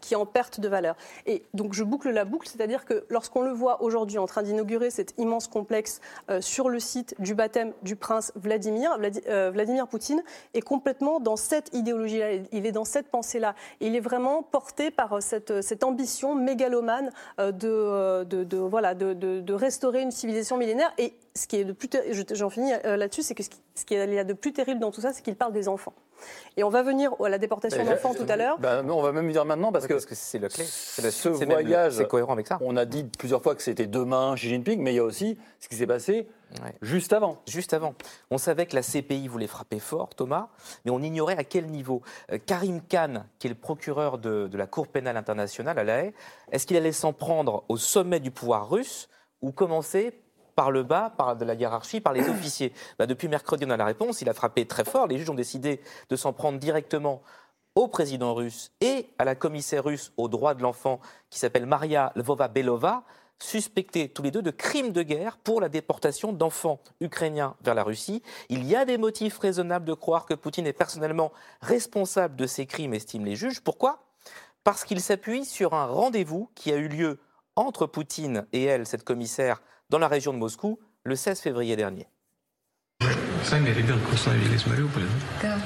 [0.00, 0.96] qui est en perte de valeur.
[1.26, 4.90] Et donc je boucle la boucle, c'est-à-dire que lorsqu'on le voit aujourd'hui en train d'inaugurer
[4.90, 9.86] cet immense complexe euh, sur le site du baptême du prince Vladimir, Vladi- euh, Vladimir
[9.88, 10.22] Poutine
[10.54, 13.54] est complètement dans cette idéologie-là, il est dans cette pensée-là.
[13.80, 20.10] Il est vraiment porté par euh, cette, ambition mégalomane de, voilà, de- de restaurer une
[20.10, 20.92] civilisation millénaire.
[20.98, 21.88] Et ce qui est de plus,
[22.32, 24.80] j'en finis euh, là-dessus, c'est que ce qui- ce qu'il y a de plus terrible
[24.80, 25.92] dans tout ça, c'est qu'il parle des enfants.
[26.56, 28.58] Et on va venir à la déportation d'enfants tout à l'heure.
[28.58, 30.64] Ben, non, on va même dire maintenant parce que, parce que c'est la clé.
[30.66, 32.56] C'est la- ce voyage, c'est cohérent avec ça.
[32.62, 35.38] on a dit plusieurs fois que c'était demain Xi Jinping, mais il y a aussi
[35.60, 36.26] ce qui s'est passé
[36.64, 36.72] Ouais.
[36.80, 37.42] juste avant.
[37.46, 37.94] Juste avant.
[38.30, 40.48] On savait que la CPI voulait frapper fort, Thomas,
[40.86, 42.00] mais on ignorait à quel niveau.
[42.32, 46.04] Euh, Karim Khan, qui est le procureur de, de la Cour pénale internationale à La
[46.04, 46.14] Haye,
[46.50, 49.08] est-ce qu'il allait s'en prendre au sommet du pouvoir russe
[49.42, 50.18] ou commencer
[50.56, 53.84] par le bas, par la hiérarchie, par les officiers Bah, Depuis mercredi, on a la
[53.84, 54.22] réponse.
[54.22, 55.06] Il a frappé très fort.
[55.06, 57.22] Les juges ont décidé de s'en prendre directement
[57.76, 62.10] au président russe et à la commissaire russe aux droits de l'enfant qui s'appelle Maria
[62.16, 63.04] Lvova-Belova,
[63.38, 67.84] suspectés tous les deux de crimes de guerre pour la déportation d'enfants ukrainiens vers la
[67.84, 68.22] Russie.
[68.48, 72.64] Il y a des motifs raisonnables de croire que Poutine est personnellement responsable de ces
[72.64, 73.60] crimes, estiment les juges.
[73.60, 74.06] Pourquoi?
[74.64, 77.20] Parce qu'il s'appuie sur un rendez-vous qui a eu lieu
[77.56, 82.07] entre Poutine et elle, cette commissaire, dans la région de Moscou, le 16 février dernier.
[83.43, 85.07] Сами ребенка установили из Мариуполя,
[85.41, 85.59] Да.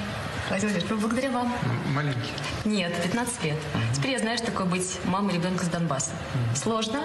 [0.48, 1.52] Владимир Ильич, благодаря вам.
[1.62, 1.90] да?
[1.92, 2.32] Маленький.
[2.64, 3.56] Нет, 15 лет.
[3.94, 6.12] Теперь я знаю, что такое быть мамой ребенка с Донбасса.
[6.54, 7.02] Сложно,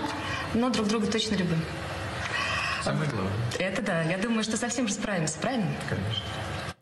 [0.54, 1.60] но друг друга точно любим.
[2.84, 3.34] Самое главное.
[3.60, 4.04] Это да.
[4.04, 5.68] Я думаю, что совсем же справимся, правильно?
[5.90, 6.24] Конечно.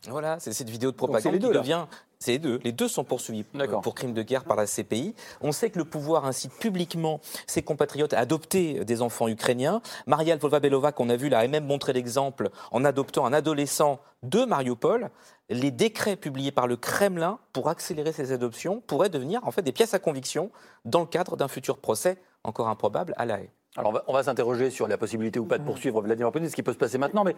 [0.09, 1.85] Voilà, c'est cette vidéo de propagande les deux, qui devient.
[2.19, 2.59] C'est les deux.
[2.63, 5.15] Les deux sont poursuivis euh, pour crimes de guerre par la CPI.
[5.41, 9.81] On sait que le pouvoir incite publiquement ses compatriotes à adopter des enfants ukrainiens.
[10.07, 14.45] Maria Lvova-Belova, qu'on a vu là, a même montré l'exemple en adoptant un adolescent de
[14.45, 15.09] Mariupol.
[15.49, 19.71] Les décrets publiés par le Kremlin pour accélérer ces adoptions pourraient devenir en fait des
[19.71, 20.51] pièces à conviction
[20.85, 23.49] dans le cadre d'un futur procès encore improbable à La Haye.
[23.77, 26.49] Alors on va, on va s'interroger sur la possibilité ou pas de poursuivre Vladimir Poutine,
[26.49, 27.35] ce qui peut se passer maintenant, mais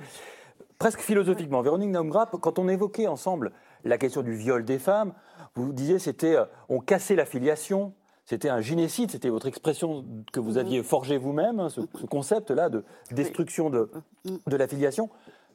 [0.79, 1.61] presque philosophiquement.
[1.61, 3.51] Véronique Naumgrap, quand on évoquait ensemble
[3.83, 5.13] la question du viol des femmes,
[5.55, 7.93] vous disiez c'était euh, on cassait la filiation,
[8.25, 12.69] c'était un gynécide, c'était votre expression que vous aviez forgée vous-même, hein, ce, ce concept-là
[12.69, 13.89] de destruction de,
[14.25, 15.09] de la filiation.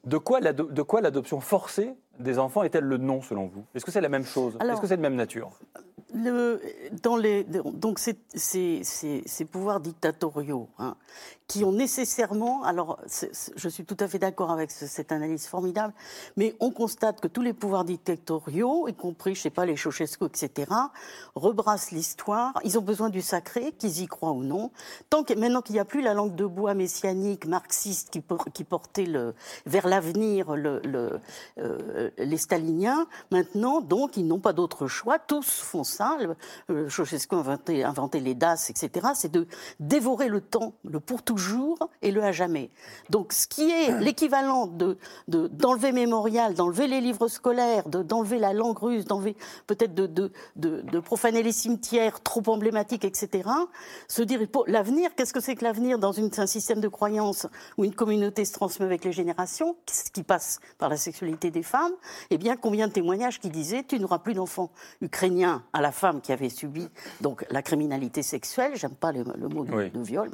[0.04, 3.64] De quoi de quoi l'adoption forcée des enfants est-elle le nom selon vous?
[3.74, 4.56] Est-ce que c'est la même chose?
[4.60, 5.50] Est-ce que c'est de même nature?
[6.12, 10.96] Dans les, donc ces, pouvoirs dictatoriaux hein,
[11.48, 12.98] qui ont nécessairement, alors
[13.56, 15.92] je suis tout à fait d'accord avec cette analyse formidable,
[16.36, 20.24] mais on constate que tous les pouvoirs dictatoriaux, y compris, je sais pas, les Ceausescu,
[20.24, 20.70] etc.,
[21.34, 22.58] rebrassent l'histoire.
[22.64, 24.70] Ils ont besoin du sacré, qu'ils y croient ou non.
[25.10, 29.06] Tant que maintenant qu'il n'y a plus la langue de bois messianique, marxiste, qui, portait
[29.06, 29.34] le,
[29.66, 35.18] vers l'avenir euh, les staliniens, maintenant, donc, ils n'ont pas d'autre choix.
[35.18, 36.01] Tous font ça.
[36.68, 39.08] Le, Ceausescu a inventé, inventé les DAS, etc.
[39.14, 39.46] C'est de
[39.80, 42.70] dévorer le temps, le pour toujours jour et le à jamais.
[43.10, 44.96] Donc, ce qui est l'équivalent de,
[45.28, 49.36] d'enlever mémorial, d'enlever les livres scolaires, de, d'enlever la langue russe, d'enlever
[49.66, 53.48] peut-être de, de, de, profaner les cimetières trop emblématiques, etc.
[54.08, 57.84] Se dire, l'avenir, qu'est-ce que c'est que l'avenir dans une, un système de croyance où
[57.84, 61.92] une communauté se transmet avec les générations, ce qui passe par la sexualité des femmes?
[62.30, 66.20] Eh bien, combien de témoignages qui disaient, tu n'auras plus d'enfants ukrainiens à la femme
[66.20, 66.88] qui avait subi
[67.20, 70.30] donc la criminalité sexuelle, j'aime pas le, mot de, viol,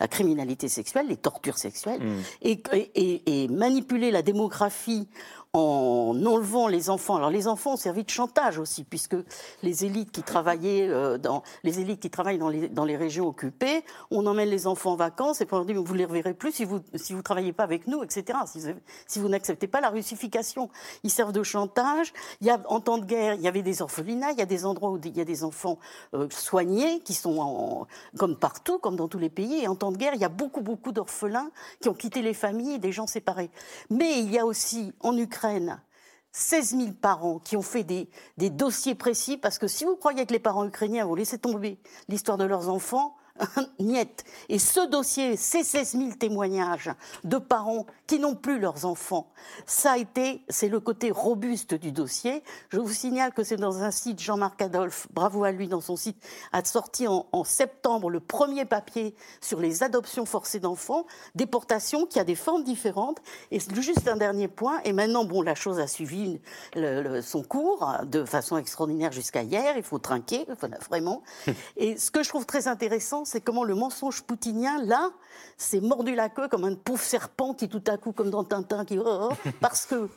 [0.00, 2.20] la criminalité sexuelle, les tortures sexuelles, mm.
[2.42, 5.08] et, et, manipuler la démographie
[5.54, 7.16] en enlevant les enfants.
[7.16, 9.16] Alors les enfants ont servi de chantage aussi, puisque
[9.62, 13.26] les élites qui travaillaient euh, dans les élites qui travaillent dans les, dans les régions
[13.26, 16.32] occupées, on emmène les enfants en vacances et puis on leur dit vous les reverrez
[16.32, 18.38] plus si vous si vous travaillez pas avec nous, etc.
[19.06, 20.70] Si vous, n'acceptez pas la russification,
[21.02, 22.14] ils servent de chantage.
[22.40, 24.46] Il y a en temps de guerre, il y avait des orphelinats, il y a
[24.46, 25.78] des endroits où il y a des enfants
[26.14, 27.86] euh, soignés qui sont en,
[28.16, 29.62] comme partout, comme dans tous les pays.
[29.62, 32.34] Et en temps de guerre, il y a beaucoup beaucoup d'orphelins qui ont quitté les
[32.34, 33.50] familles et des gens séparés.
[33.90, 35.41] Mais il y a aussi en Ukraine
[36.32, 40.24] 16 000 parents qui ont fait des, des, dossiers précis, parce que si vous croyez
[40.24, 41.78] que les parents ukrainiens vont laisser tomber
[42.08, 43.16] l'histoire de leurs enfants,
[43.78, 44.24] Niet.
[44.48, 46.90] Et ce dossier, ces 16 000 témoignages
[47.24, 49.32] de parents qui n'ont plus leurs enfants,
[49.66, 52.42] ça a été, c'est le côté robuste du dossier.
[52.68, 55.96] Je vous signale que c'est dans un site, Jean-Marc Adolphe, bravo à lui dans son
[55.96, 62.20] site, a sorti en, septembre le premier papier sur les adoptions forcées d'enfants, déportation qui
[62.20, 63.18] a des formes différentes.
[63.50, 66.40] Et juste un dernier point, et maintenant, bon, la chose a suivi
[67.22, 70.46] son cours de façon extraordinaire jusqu'à hier, il faut trinquer,
[70.88, 71.22] vraiment.
[71.76, 75.10] Et ce que je trouve très intéressant, c'est comment le mensonge poutinien, là,
[75.56, 78.84] s'est mordu la queue comme un pauvre serpent qui tout à coup, comme dans Tintin,
[78.84, 78.98] qui...
[78.98, 80.08] Oh, oh, oh, parce que,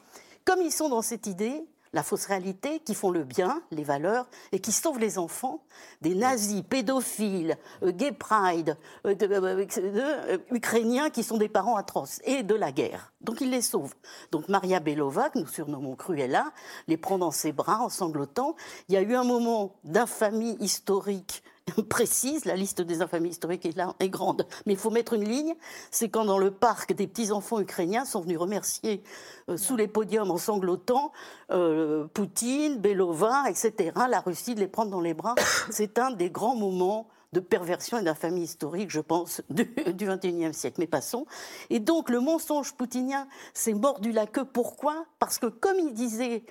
[0.44, 1.66] comme ils sont dans cette idée,
[1.96, 5.64] la fausse réalité, qui font le bien, les valeurs, et qui sauvent les enfants
[6.02, 12.44] des nazis, pédophiles, euh, gay pride, euh, euh, ukrainiens qui sont des parents atroces, et
[12.44, 13.14] de la guerre.
[13.22, 13.96] Donc ils les sauvent.
[14.32, 16.52] Donc Maria Belova, que nous surnommons Cruella,
[16.90, 18.58] les prend dans ses bras en sanglotant.
[18.90, 21.44] Il y a eu un moment d'infamie historique
[21.90, 25.28] précise, la liste des infamies historiques est, là, est grande, mais il faut mettre une
[25.28, 25.56] ligne,
[25.92, 29.04] c'est quand dans le parc des petits-enfants ukrainiens sont venus remercier
[29.50, 31.12] euh, sous les podiums en sanglotant
[31.52, 35.36] euh, Poutine, Belova, etc., la Russie de les prendre dans les bras.
[35.72, 40.54] C'est un des grands moments de perversion et d'infamie historique, je pense, du, du 21e
[40.54, 40.78] siècle.
[40.80, 41.26] Mais passons.
[41.70, 44.46] Et donc, le mensonge poutinien s'est mordu la queue.
[44.46, 45.06] Pourquoi?
[45.20, 46.44] Parce que, comme il disait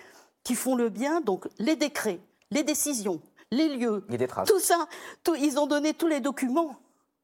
[0.43, 3.21] qu'ils font le bien, donc les décrets, les décisions,
[3.55, 4.05] les lieux,
[4.47, 4.87] tout ça,
[5.39, 6.77] ils ont donné tous les documents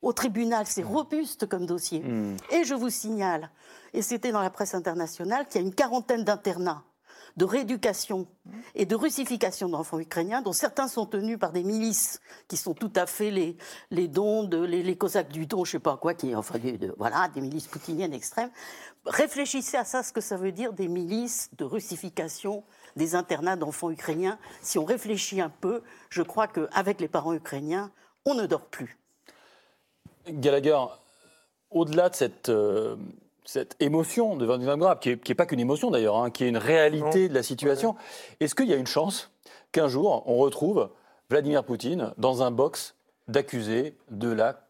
[0.02, 0.66] au tribunal.
[0.66, 0.86] C'est mm.
[0.86, 2.00] robuste comme dossier.
[2.00, 2.36] Mm.
[2.50, 3.50] Et je vous signale,
[3.92, 6.82] et c'était dans la presse internationale, qu'il y a une quarantaine d'internats
[7.36, 8.26] de rééducation
[8.74, 12.92] et de russification d'enfants ukrainiens, dont certains sont tenus par des milices qui sont tout
[12.96, 13.56] à fait les,
[13.90, 16.58] les dons, de, les, cosaques du don, je sais pas quoi, qui, enfin,
[16.98, 18.50] voilà, des milices poutiniennes extrêmes.
[19.06, 22.64] Réfléchissez à ça, ce que ça veut dire des milices de russification
[22.96, 24.38] des internats d'enfants ukrainiens.
[24.62, 27.90] Si on réfléchit un peu, je crois qu'avec les parents ukrainiens,
[28.24, 28.98] on ne dort plus.
[30.28, 30.78] Gallagher,
[31.70, 32.96] au-delà de cette, euh,
[33.44, 36.56] cette émotion de 29 Grave, qui n'est pas qu'une émotion d'ailleurs, hein, qui est une
[36.56, 37.96] réalité de la situation,
[38.40, 39.30] est-ce qu'il y a une chance
[39.72, 40.90] qu'un jour on retrouve
[41.30, 42.94] Vladimir Poutine dans un box
[43.28, 44.64] d'accusés de la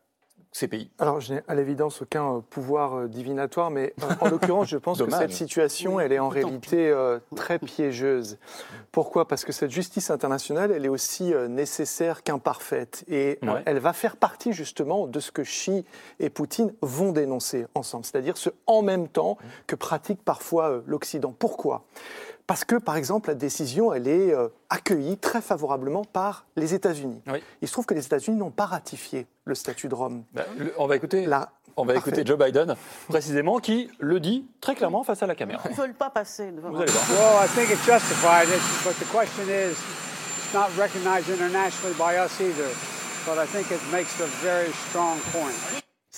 [0.53, 0.91] ces pays.
[0.99, 4.79] Alors, je n'ai à l'évidence aucun euh, pouvoir euh, divinatoire, mais euh, en l'occurrence, je
[4.79, 6.93] pense que cette situation, elle est en réalité
[7.37, 8.39] très piégeuse.
[8.91, 9.29] Pourquoi?
[9.29, 13.05] Parce que cette justice internationale, elle est aussi nécessaire qu'imparfaite.
[13.09, 15.85] Et elle va faire partie justement de ce que Xi
[16.19, 21.35] et Poutine vont dénoncer ensemble, c'est-à-dire ce en même temps que pratique parfois l'Occident.
[21.39, 21.85] Pourquoi?
[22.51, 27.23] Parce que, par exemple, la décision, elle est euh, accueillie très favorablement par les États-Unis.
[27.63, 30.25] Il se trouve que les États-Unis n'ont pas ratifié le statut de Rome.
[30.35, 30.45] Ben,
[30.77, 31.29] on va écouter.
[31.77, 32.75] On va écouter Joe Biden,
[33.09, 35.63] précisément, qui le dit très clairement face à la caméra.
[35.67, 36.71] Ils ne veulent pas passer devant.
[36.71, 37.05] Vous allez voir.
[37.11, 38.49] Well, I think it's justified,
[38.85, 42.67] but the question is, it's not recognized internationally by us either.
[43.27, 45.55] But I think it makes a very strong point.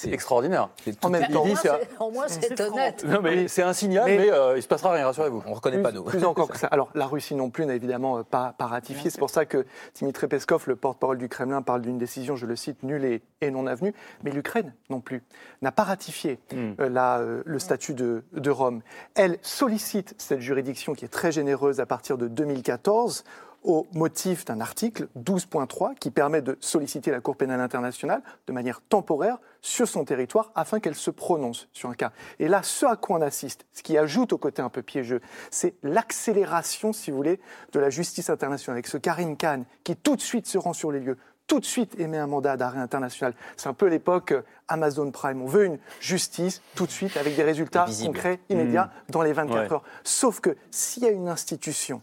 [0.03, 0.69] C'est extraordinaire.
[1.03, 3.05] En même temps, c'est un- Au moins, c'est honnête.
[3.07, 5.43] Non, mais c'est un signal, Mais- mais, euh, il se passera rien, rassurez-vous.
[5.47, 6.03] On reconnaît plus, pas nous.
[6.05, 6.67] plus encore que ça.
[6.69, 9.11] Alors, la Russie non plus n'a évidemment euh, pas, pas ratifié.
[9.11, 9.65] C'est pour ça que
[10.01, 13.51] Dmitri Peskov, le porte-parole du Kremlin, parle d'une décision, je le cite, nulle et, et
[13.51, 13.95] non avenue.
[14.25, 15.23] Mais l'Ukraine non plus
[15.62, 16.73] n'a pas ratifié Hmm.
[16.81, 18.83] euh, la, euh, le statut de, de Rome.
[19.15, 23.25] Elle sollicite cette juridiction qui est très généreuse à partir de 2014
[23.62, 28.81] au motif d'un article 12.3 qui permet de solliciter la Cour pénale internationale de manière
[28.81, 32.12] temporaire sur son territoire afin qu'elle se prononce sur un cas.
[32.38, 35.20] Et là, ce à quoi on assiste, ce qui ajoute au côté un peu piégeux,
[35.51, 37.40] c'est l'accélération, si vous voulez,
[37.72, 40.90] de la justice internationale avec ce Karim Khan qui tout de suite se rend sur
[40.92, 43.35] les lieux, tout de suite émet un mandat d'arrêt international.
[43.57, 45.42] C'est un peu l'époque euh, Amazon Prime.
[45.42, 48.14] On veut une justice tout de suite avec des résultats Visible.
[48.14, 49.72] concrets, immédiats, dans les 24 Ouais.
[49.72, 49.83] heures.
[50.05, 52.01] Sauf que s'il y a une institution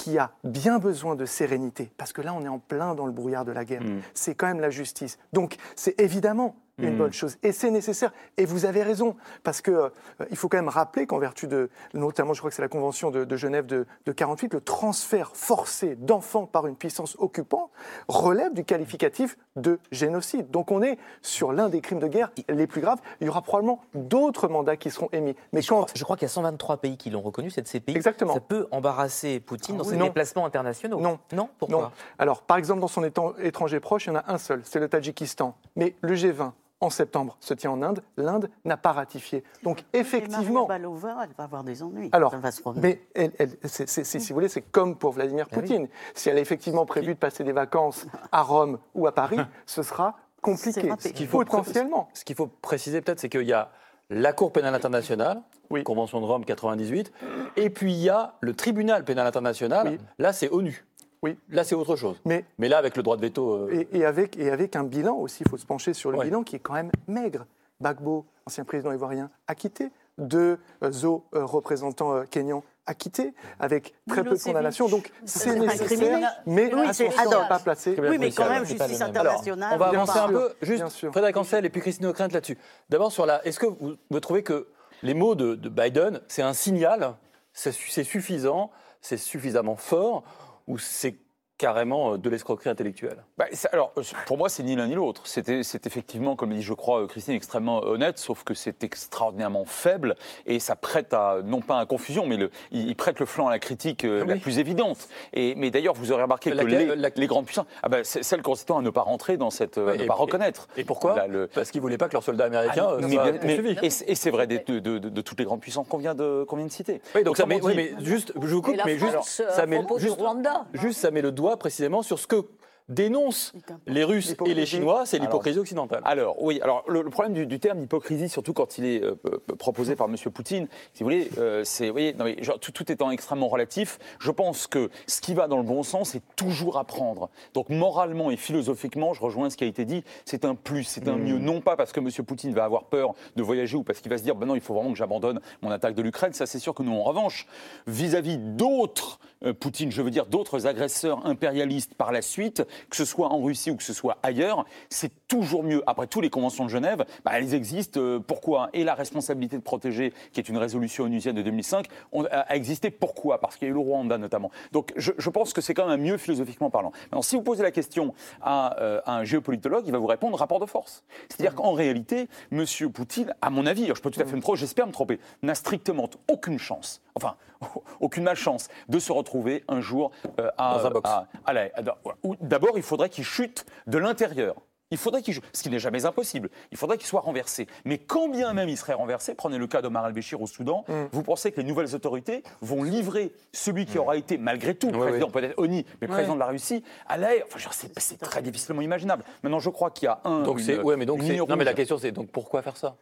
[0.00, 3.12] qui a bien besoin de sérénité, parce que là on est en plein dans le
[3.12, 4.00] brouillard de la guerre, Mm.
[4.14, 5.18] c'est quand même la justice.
[5.34, 6.56] Donc c'est évidemment
[6.88, 6.98] une Mm.
[6.98, 8.12] bonne chose et c'est nécessaire.
[8.36, 9.88] Et vous avez raison, parce que euh,
[10.30, 13.10] il faut quand même rappeler qu'en vertu de, notamment je crois que c'est la Convention
[13.10, 17.70] de, de Genève de, de 48, le transfert forcé d'enfants par une puissance occupante
[18.08, 20.50] relève du qualificatif de génocide.
[20.50, 22.98] Donc on est sur l'un des crimes de guerre les plus graves.
[23.20, 25.34] Il y aura probablement d'autres mandats qui seront émis.
[25.52, 27.68] Mais Je quand crois, je crois qu'il y a 123 pays qui l'ont reconnu, cette
[27.68, 27.96] CPI.
[27.96, 28.34] Exactement.
[28.34, 29.96] Ça peut embarrasser Poutine dans ses.
[29.96, 30.06] Non.
[30.06, 31.00] déplacements internationaux.
[31.00, 31.18] Non.
[31.32, 31.48] Non?
[31.58, 31.82] Pourquoi?
[31.82, 31.90] Non.
[32.18, 34.88] Alors, par exemple, dans son étranger proche, il y en a un seul, c'est le
[34.88, 35.56] Tadjikistan.
[35.76, 38.02] Mais le G20, en septembre, se tient en Inde.
[38.16, 39.44] L'Inde n'a pas ratifié.
[39.62, 40.66] Donc, effectivement.
[40.66, 42.08] Maria Balova, elle va avoir des ennuis.
[42.12, 42.82] Alors, Ça va se revenir.
[42.82, 45.62] mais elle- elle- si vous voulez, c'est comme pour Vladimir Ah oui.
[45.62, 45.88] Poutine.
[46.14, 49.82] Si elle a effectivement prévu de passer des vacances à Rome ou à Paris, ce
[49.82, 50.90] sera compliqué.
[50.98, 52.08] Ce qu'il faut potentiellement.
[52.14, 53.70] Ce qu'il faut préciser peut-être, c'est qu'il y a
[54.08, 55.42] la Cour pénale internationale,
[55.84, 57.12] Convention de Rome 98,
[57.56, 59.88] et puis il y a le Tribunal pénal international.
[59.90, 59.98] Oui.
[60.18, 60.84] Là, c'est ONU.
[61.22, 61.36] Oui.
[61.50, 62.20] Là, c'est autre chose.
[62.24, 63.52] Mais Mais là, avec le droit de veto.
[63.52, 66.18] euh, Et, et avec, et avec un bilan aussi, il faut se pencher sur le
[66.18, 66.24] Ouais.
[66.26, 67.46] bilan qui est quand même maigre.
[67.80, 69.90] Bagbo, ancien président ivoirien, acquitté.
[70.18, 74.86] Deux euh, Zo, euh, représentants euh, kenyans, acquittés, avec très peu de condamnations.
[74.88, 77.96] Donc c'est nécessaire, mais Oui, attention pas placer.
[77.98, 79.72] Oui, mais quand même, justice internationale.
[79.74, 80.52] on va avancer un peu.
[80.60, 81.10] Juste.
[81.10, 82.58] Frédéric Ancel et puis Christine O'Krent là-dessus.
[82.90, 83.42] D'abord, sur la.
[83.46, 84.66] Est-ce que vous, vous trouvez que
[85.02, 87.14] les mots de, de Biden, c'est un signal
[87.54, 87.72] c'est
[88.04, 90.22] suffisant C'est suffisamment fort
[90.66, 91.18] Ou c'est
[91.60, 94.94] carrément euh, de l'escroquerie intellectuelle Bah, ça- alors, euh, pour moi, c'est ni l'un ni
[94.94, 95.26] l'autre.
[95.26, 99.64] C'était- C'est effectivement, comme dit, je crois, euh, Christine, extrêmement honnête, sauf que c'est extraordinairement
[99.66, 103.26] faible et ça prête à, non pas à confusion, mais le, il, il prête le
[103.26, 104.40] flanc à la critique euh, la Oui.
[104.40, 105.08] plus évidente.
[105.34, 107.98] Et, mais d'ailleurs, vous aurez remarqué que Laquelle- les, la- les grandes puissances, ah bah,
[108.04, 110.20] celle consistant à ne pas rentrer dans cette, euh, à Ouais, ne et- pas et-
[110.20, 110.68] reconnaître.
[110.78, 113.12] Et pourquoi Là, le- Parce qu'ils ne voulaient pas que leurs soldats américains Ah, mais
[113.14, 113.76] soient bien- mais- poursuivis.
[113.82, 116.14] et c'est et c'est vrai de, de- de- de toutes les grandes puissances qu'on vient
[116.14, 117.02] de, qu'on vient de citer.
[117.14, 119.42] Oui, donc ça met, Autrement oui, dit- mais juste, je vous coupe, la mais juste,
[119.46, 120.64] euh, ça met juste, Rwanda.
[120.72, 122.44] juste, ça met le doigt précisément sur ce que
[122.90, 123.52] dénoncent
[123.86, 124.66] les Russes et les.
[124.66, 126.02] Chinois, c'est l'hypocrisie occidentale.
[126.04, 129.16] Alors, oui, alors le, le problème du, du terme hypocrisie, surtout quand il est euh,
[129.58, 130.16] proposé par M.
[130.32, 133.48] Poutine, si vous voulez, euh, c'est, vous voyez, non, mais genre, tout, tout étant extrêmement
[133.48, 137.30] relatif, je pense que ce qui va dans le bon sens, c'est toujours apprendre.
[137.54, 141.08] Donc, moralement et philosophiquement, je rejoins ce qui a été dit, c'est un plus, c'est
[141.08, 142.10] un mieux, non pas parce que M.
[142.24, 144.60] Poutine va avoir peur de voyager ou parce qu'il va se dire, ben non, il
[144.60, 147.46] faut vraiment que j'abandonne mon attaque de l'Ukraine, ça c'est sûr que nous, en revanche,
[147.86, 153.04] vis-à-vis d'autres euh, Poutine, je veux dire d'autres agresseurs impérialistes par la suite, que ce
[153.04, 155.82] soit en Russie ou que ce soit ailleurs, c'est toujours mieux.
[155.86, 158.00] Après, tous les conventions de Genève, bah, elles existent.
[158.00, 158.70] euh, pourquoi?
[158.72, 162.90] Et la responsabilité de protéger, qui est une résolution onusienne de 2005, on- a, existé.
[162.90, 163.40] Pourquoi?
[163.40, 164.50] Parce qu'il y a eu le Rwanda notamment.
[164.72, 166.92] Donc, je, pense que c'est quand même mieux philosophiquement parlant.
[167.22, 170.60] Si vous posez la question à, euh, à un géopolitologue, il va vous répondre rapport
[170.60, 171.04] de force.
[171.28, 172.64] C'est-à-dire qu'en réalité, M.
[172.92, 175.54] Poutine, à mon avis, je peux tout à fait me tromper, j'espère me tromper, n'a
[175.54, 177.36] strictement aucune chance, enfin,
[178.00, 181.10] aucune malchance de se retrouver un jour euh, à, Dans un box.
[181.10, 181.82] à- à la- à-
[182.22, 184.56] ou- D'abord, il faudrait qu'il chute de l'intérieur.
[184.92, 186.50] Il faudrait qu'il ce qui n'est jamais impossible.
[186.72, 187.68] Il faudrait qu'il soit renversé.
[187.84, 190.92] Mais quand bien même il serait renversé, prenez le cas d'Omar al-Béchir au Soudan, Mm.
[191.12, 194.98] vous pensez que les nouvelles autorités vont livrer celui qui aura été, malgré tout, Oui,
[194.98, 195.32] président oui.
[195.32, 198.80] peut-être Oni, mais président de la Russie, à la enfin, genre, c'est c'est très difficilement
[198.82, 199.24] imaginable.
[199.42, 200.42] Maintenant, je crois qu'il y a un.
[200.42, 202.96] Donc une- c'est, ouais, mais donc non, mais la question c'est donc pourquoi faire ça?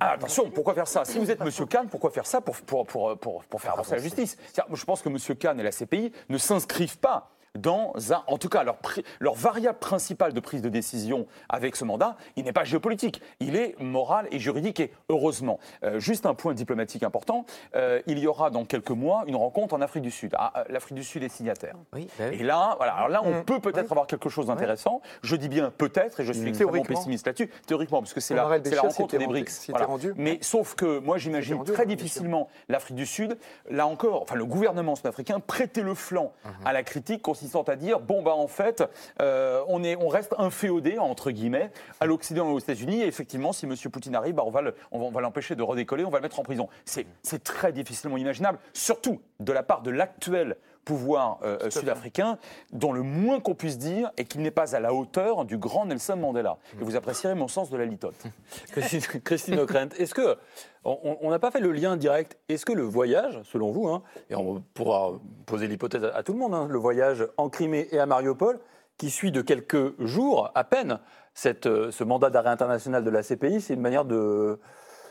[0.00, 1.04] Ah, attention, pourquoi faire ça?
[1.04, 1.50] Si vous êtes M.
[1.68, 4.36] Kahn, pourquoi faire ça pour, pour, pour, pour, pour faire avancer la justice?
[4.52, 5.16] C'est-à-dire, Je pense que M.
[5.38, 8.22] Kahn et la CPI ne s'inscrivent pas dans un.
[8.26, 12.52] En tout cas, leur, variable principale de prise de décision avec ce mandat, il n'est
[12.52, 14.80] pas géopolitique, il est moral et juridique.
[14.80, 19.24] Et heureusement, Euh, juste un point diplomatique important euh, il y aura dans quelques mois
[19.26, 20.34] une rencontre en Afrique du Sud.
[20.38, 21.74] Ah, euh, L'Afrique du Sud est signataire.
[21.92, 22.36] Oui, bah oui.
[22.40, 23.44] Et là, voilà, alors là, on Mm.
[23.44, 25.00] peut peut-être avoir quelque chose d'intéressant.
[25.22, 26.96] Je dis bien peut-être, et je suis extrêmement Théoriquement.
[26.96, 29.70] pessimiste là-dessus, théoriquement, parce que c'est la, rencontre des BRICS.
[29.86, 30.12] rendu.
[30.16, 34.94] Mais sauf que moi, j'imagine très difficilement l'Afrique du Sud, là encore, enfin le gouvernement
[34.94, 36.66] sud-africain, prêter le flanc Mhm.
[36.66, 38.84] à la critique, consistant à dire bon bah en fait
[39.22, 43.54] euh, on est on reste inféodé entre guillemets à l'Occident et aux États-Unis et effectivement
[43.54, 43.74] si M.
[43.90, 44.60] Poutine arrive bah, on va
[44.92, 48.58] on va, l'empêcher de redécoller on va le mettre en prison c'est très difficilement imaginable
[48.74, 50.56] surtout de la part de l'actuel
[50.90, 52.36] pouvoir euh, sud-africain
[52.72, 55.86] dont le moins qu'on puisse dire est qu'il n'est pas à la hauteur du grand
[55.86, 56.58] Nelson Mandela.
[56.80, 58.16] Et vous apprécierez mon sens de la litote.
[58.72, 60.36] Christine, Christine Ockrent, est-ce que
[60.82, 64.34] on n'a pas fait le lien direct Est-ce que le voyage, selon vous, hein, et
[64.34, 65.12] on pourra
[65.46, 68.58] poser l'hypothèse à, à tout le monde, hein, le voyage en Crimée et à Mariupol,
[68.98, 70.98] qui suit de quelques jours à peine
[71.34, 74.58] cette, euh, ce mandat d'arrêt international de la CPI, c'est une manière de,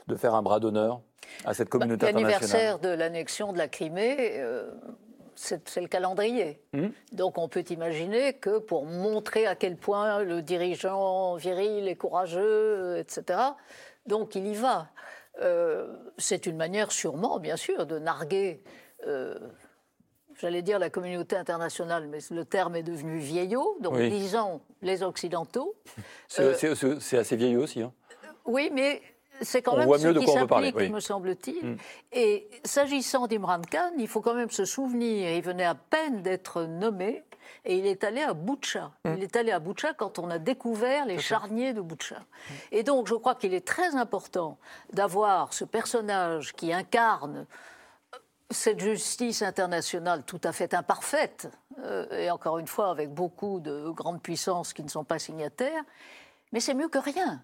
[0.08, 1.00] de faire un bras d'honneur
[1.46, 2.42] à cette communauté internationale?
[2.42, 4.72] L'anniversaire de l'annexion de la Crimée, euh,
[5.42, 6.60] c'est le calendrier.
[6.74, 11.96] Hmm Donc on peut imaginer que pour montrer à quel point le dirigeant viril est
[11.96, 13.40] courageux, etc.,
[14.06, 14.90] donc il y va.
[15.42, 18.62] Euh, c'est une manière sûrement, bien sûr, de narguer,
[19.08, 19.40] euh,
[20.40, 24.10] j'allais dire la communauté internationale, mais le terme est devenu vieillot, donc Oui.
[24.10, 25.76] disons les Occidentaux.
[26.28, 27.82] C'est Euh, assez vieillot aussi.
[27.82, 27.94] hein.
[28.46, 29.02] oui, mais
[29.42, 30.94] c'est quand On même voit ce mieux de qui quoi on veut parler, s'applique, oui.
[30.94, 31.66] me semble-t-il.
[31.66, 31.78] Mm.
[32.14, 36.64] Et s'agissant d'Imran Khan, il faut quand même se souvenir, il venait à peine d'être
[36.64, 37.24] nommé
[37.66, 38.92] et il est allé à Boutcha.
[39.06, 39.14] Mm.
[39.18, 42.18] Il est allé à Boutcha quand on a découvert les charniers de Boutcha.
[42.72, 44.58] Et donc je crois qu'il est très important
[44.94, 47.46] d'avoir ce personnage qui incarne
[48.52, 51.50] cette justice internationale tout à fait imparfaite,
[51.84, 55.84] euh, et encore une fois avec beaucoup de grandes puissances qui ne sont pas signataires,
[56.52, 57.42] mais c'est mieux que rien.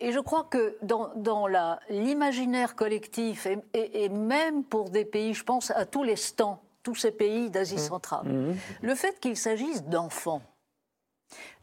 [0.00, 1.46] Et je crois que dans,
[1.88, 6.60] l'imaginaire collectif, et, et- et même pour des pays, je pense à tous les stans,
[6.82, 10.42] tous ces pays d'Asie centrale, le fait qu'il s'agisse d'enfants,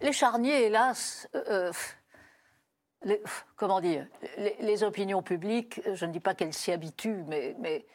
[0.02, 1.72] les charniers, hélas, euh, euh,
[3.04, 3.22] les-
[3.56, 7.86] comment dire, les, les opinions publiques, je ne dis pas qu'elles s'y habituent, mais, mais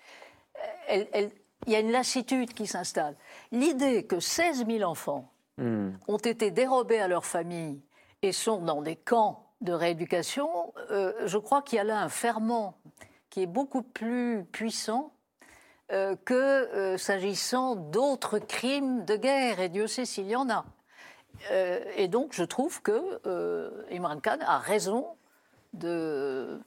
[0.89, 1.33] elles- elles-
[1.67, 3.15] il y a une lassitude qui s'installe.
[3.53, 5.31] L'idée que 16 000 enfants
[6.09, 7.83] ont été dérobés à leur famille
[8.23, 12.09] et sont dans des camps de rééducation, euh, je crois qu'il y a là un
[12.09, 12.75] ferment
[13.29, 15.13] qui est beaucoup plus puissant
[15.93, 20.65] euh, que euh, s'agissant d'autres crimes de guerre, et Dieu sait s'il y en a.
[21.51, 25.07] Euh, et donc, je trouve que euh, Imran Khan a raison
[25.73, 26.59] de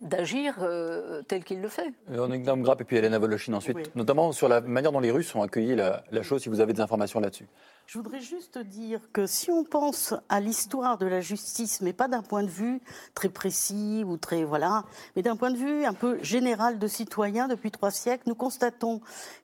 [0.00, 1.90] d'agir euh, tel qu'il le fait.
[2.08, 5.42] Véronique Damgrap et puis Elena Voloshin ensuite, notamment sur la manière dont les Russes ont
[5.42, 7.48] accueilli la, la chose, si vous avez des informations là-dessus.
[7.86, 12.08] Je voudrais juste dire que si on pense à l'histoire de la justice, mais pas
[12.08, 12.80] d'un point de vue
[13.14, 17.46] très précis ou très voilà, mais d'un point de vue un peu général de citoyen
[17.46, 19.00] depuis trois siècles, nous constatons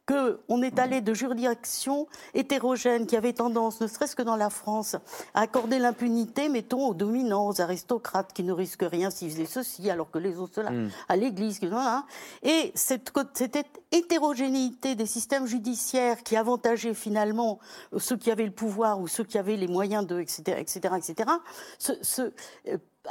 [0.07, 4.51] que on est allé de juridictions hétérogènes qui avaient tendance, ne serait-ce que dans la
[4.51, 4.97] France,
[5.34, 9.91] à accorder l'impunité, mettons, aux dominants, aux aristocrates qui ne risquent rien s'ils faisaient ceci,
[9.91, 10.88] alors que les autres cela, Mm.
[11.09, 12.05] à l'Église, voilà.
[12.43, 13.59] et cette, cette
[13.93, 17.61] hétérogénéité des systèmes judiciaires qui avantageaient finalement
[17.99, 21.31] ceux qui avaient le pouvoir ou ceux qui avaient les moyens de, etc., etc., etc.,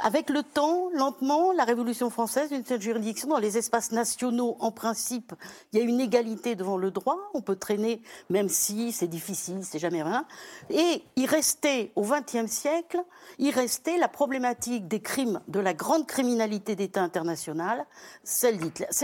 [0.02, 4.70] avec le temps, lentement, la Révolution française, une telle juridiction, dans les espaces nationaux, en
[4.70, 5.34] principe,
[5.72, 7.18] il y a une égalité devant le droit.
[7.34, 8.00] On peut traîner,
[8.30, 10.26] même si c'est difficile, c'est jamais rien.
[10.70, 13.02] Et il restait, au XXe siècle,
[13.38, 17.84] il restait la problématique des crimes, de la grande criminalité d'État international,
[18.22, 18.58] celle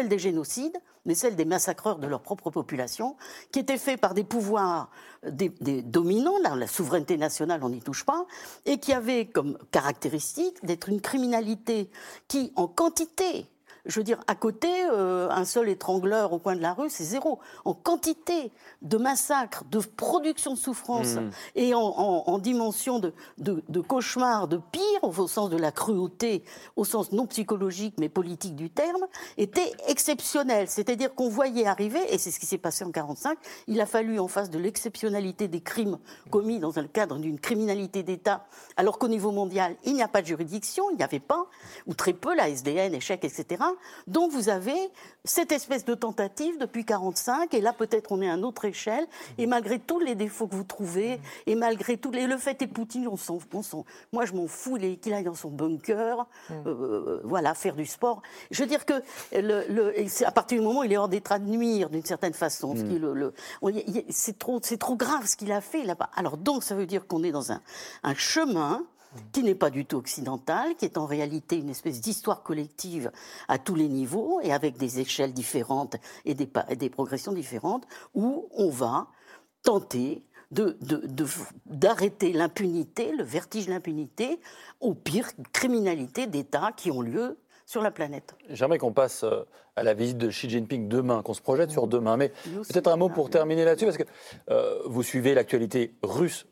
[0.08, 3.16] des génocides, mais celle des massacreurs de leur propre population,
[3.52, 4.90] qui étaient faits par des pouvoirs
[5.24, 8.26] euh, des, dominants, là, la souveraineté nationale, on n'y touche pas,
[8.66, 11.90] et qui avaient comme caractéristique d'être une criminalité
[12.28, 13.46] qui, en quantité,
[13.86, 17.04] je veux dire, à côté, euh, un seul étrangleur au coin de la rue, c'est
[17.04, 17.38] zéro.
[17.64, 18.50] En quantité
[18.82, 21.30] de massacres, de production de souffrance Mhm.
[21.54, 25.72] et en, en- en dimension de, de, de cauchemar, de pire, au sens de la
[25.72, 26.42] cruauté,
[26.76, 29.06] au sens non psychologique mais politique du terme,
[29.38, 30.68] était exceptionnel.
[30.68, 34.18] C'est-à-dire qu'on voyait arriver, et c'est ce qui s'est passé en 1945, il a fallu,
[34.18, 35.98] en face de l'exceptionnalité des crimes
[36.30, 40.22] commis dans le cadre d'une criminalité d'État, alors qu'au niveau mondial, il n'y a pas
[40.22, 41.46] de juridiction, il n'y avait pas,
[41.86, 43.62] ou très peu, la SDN, échec, etc.
[44.06, 44.76] Donc vous avez
[45.24, 49.06] cette espèce de tentative depuis 1945, et là peut-être on est à une autre échelle,
[49.38, 52.26] et malgré tous les défauts que vous trouvez, et malgré tous les...
[52.26, 53.38] Le fait est Poutine, on s'en,
[54.12, 58.22] moi je m'en fous, qu'il aille dans son bunker, euh, voilà, faire du sport.
[58.50, 58.94] Je veux dire que
[59.32, 59.94] le, le-
[60.26, 62.74] à partir du moment où il est hors d'état de nuire, d'une certaine façon,
[64.10, 66.10] c'est trop, c'est trop grave ce qu'il a fait là-bas.
[66.16, 67.60] Alors donc ça veut dire qu'on est dans un,
[68.02, 68.84] un chemin
[69.32, 73.10] qui n'est pas du tout occidental, qui est en réalité une espèce d'histoire collective
[73.48, 77.84] à tous les niveaux et avec des échelles différentes et des, et des progressions différentes,
[78.14, 79.08] où on va
[79.62, 81.26] tenter de- de- de-
[81.66, 84.38] d'arrêter l'impunité, le vertige de l'impunité,
[84.80, 88.36] aux pires criminalités d'État qui ont lieu sur la planète.
[88.50, 89.42] J'aimerais qu'on passe euh,
[89.74, 92.16] à la visite de Xi Jinping demain, qu'on se projette sur demain.
[92.16, 92.32] Mais
[92.68, 94.04] peut-être un mot pour terminer là-dessus, parce que
[94.50, 96.46] euh, vous suivez l'actualité russe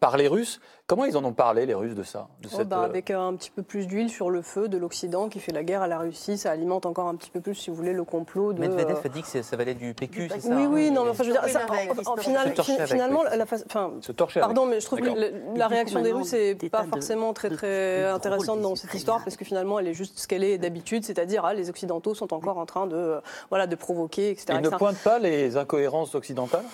[0.00, 0.60] par les Russes.
[0.86, 3.10] Comment ils en ont parlé, les Russes, de ça de Oh, cette, bah, euh, avec
[3.10, 5.86] un petit peu plus d'huile sur le feu de l'Occident qui fait la guerre à
[5.86, 8.60] la Russie, ça alimente encore un petit peu plus, si vous voulez, le complot de.
[8.60, 11.04] Medvedev euh, a dit que ça valait du PQ, c'est ça Oui, hein, oui, non,
[11.04, 13.36] mais enfin, je veux dire, ça, en- en, se final- torcher avec, finalement, oui.
[13.38, 14.48] la face, enfin, Se torcher avec.
[14.54, 18.60] pardon, mais je trouve que la, réaction des Russes n'est pas forcément très très intéressante
[18.62, 21.54] dans cette histoire parce que finalement, elle est juste ce qu'elle est d'habitude, c'est-à-dire ah,
[21.54, 23.20] les Occidentaux sont encore en train de, euh,
[23.50, 24.58] voilà, de provoquer, etc.
[24.60, 26.64] Ils ne pointent pas les incohérences occidentales?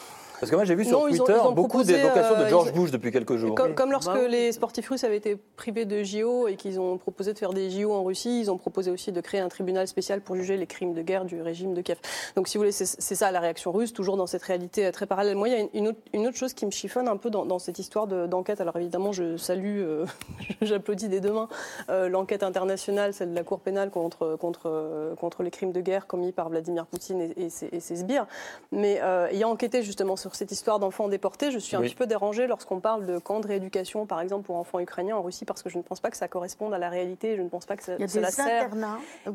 [0.41, 2.43] Parce que moi, j'ai vu sur Non, ils ont- Twitter ils ont beaucoup d'évocations de
[2.43, 3.55] euh, George ils- Bush depuis quelques jours.
[3.55, 6.99] Comme, comme lorsque Bah les sportifs russes avaient été privés de JO et qu'ils ont
[6.99, 9.89] proposé de faire des JO en Russie, ils ont proposé aussi de créer un tribunal
[9.89, 11.99] spécial pour juger les crimes de guerre du régime de Kiev.
[12.37, 15.07] Donc, si vous voulez, c'est ça la réaction russe, toujours dans cette réalité euh, très
[15.07, 15.37] parallèle.
[15.37, 17.31] Moi, il y a une- une autre, une autre chose qui me chiffonne un peu
[17.31, 18.61] dans, dans cette histoire de- d'enquête.
[18.61, 20.05] Alors, évidemment, je salue, euh,
[20.63, 21.49] j'applaudis mains
[21.91, 26.07] euh, l'enquête internationale, celle de la Cour pénale contre, contre, contre les crimes de guerre
[26.07, 28.27] commis par Vladimir Poutine et, et ses, et ses sbires.
[28.73, 31.89] Mais euh, ayant enquêté justement sur cette histoire d'enfants déportés, je suis un Oui.
[31.89, 35.23] petit peu dérangée lorsqu'on parle de camps de rééducation, par exemple, pour enfants ukrainiens en
[35.23, 37.37] Russie, parce que je ne pense pas que ça corresponde à la réalité.
[37.37, 38.71] Je ne pense pas que ça, Il y a cela des sert.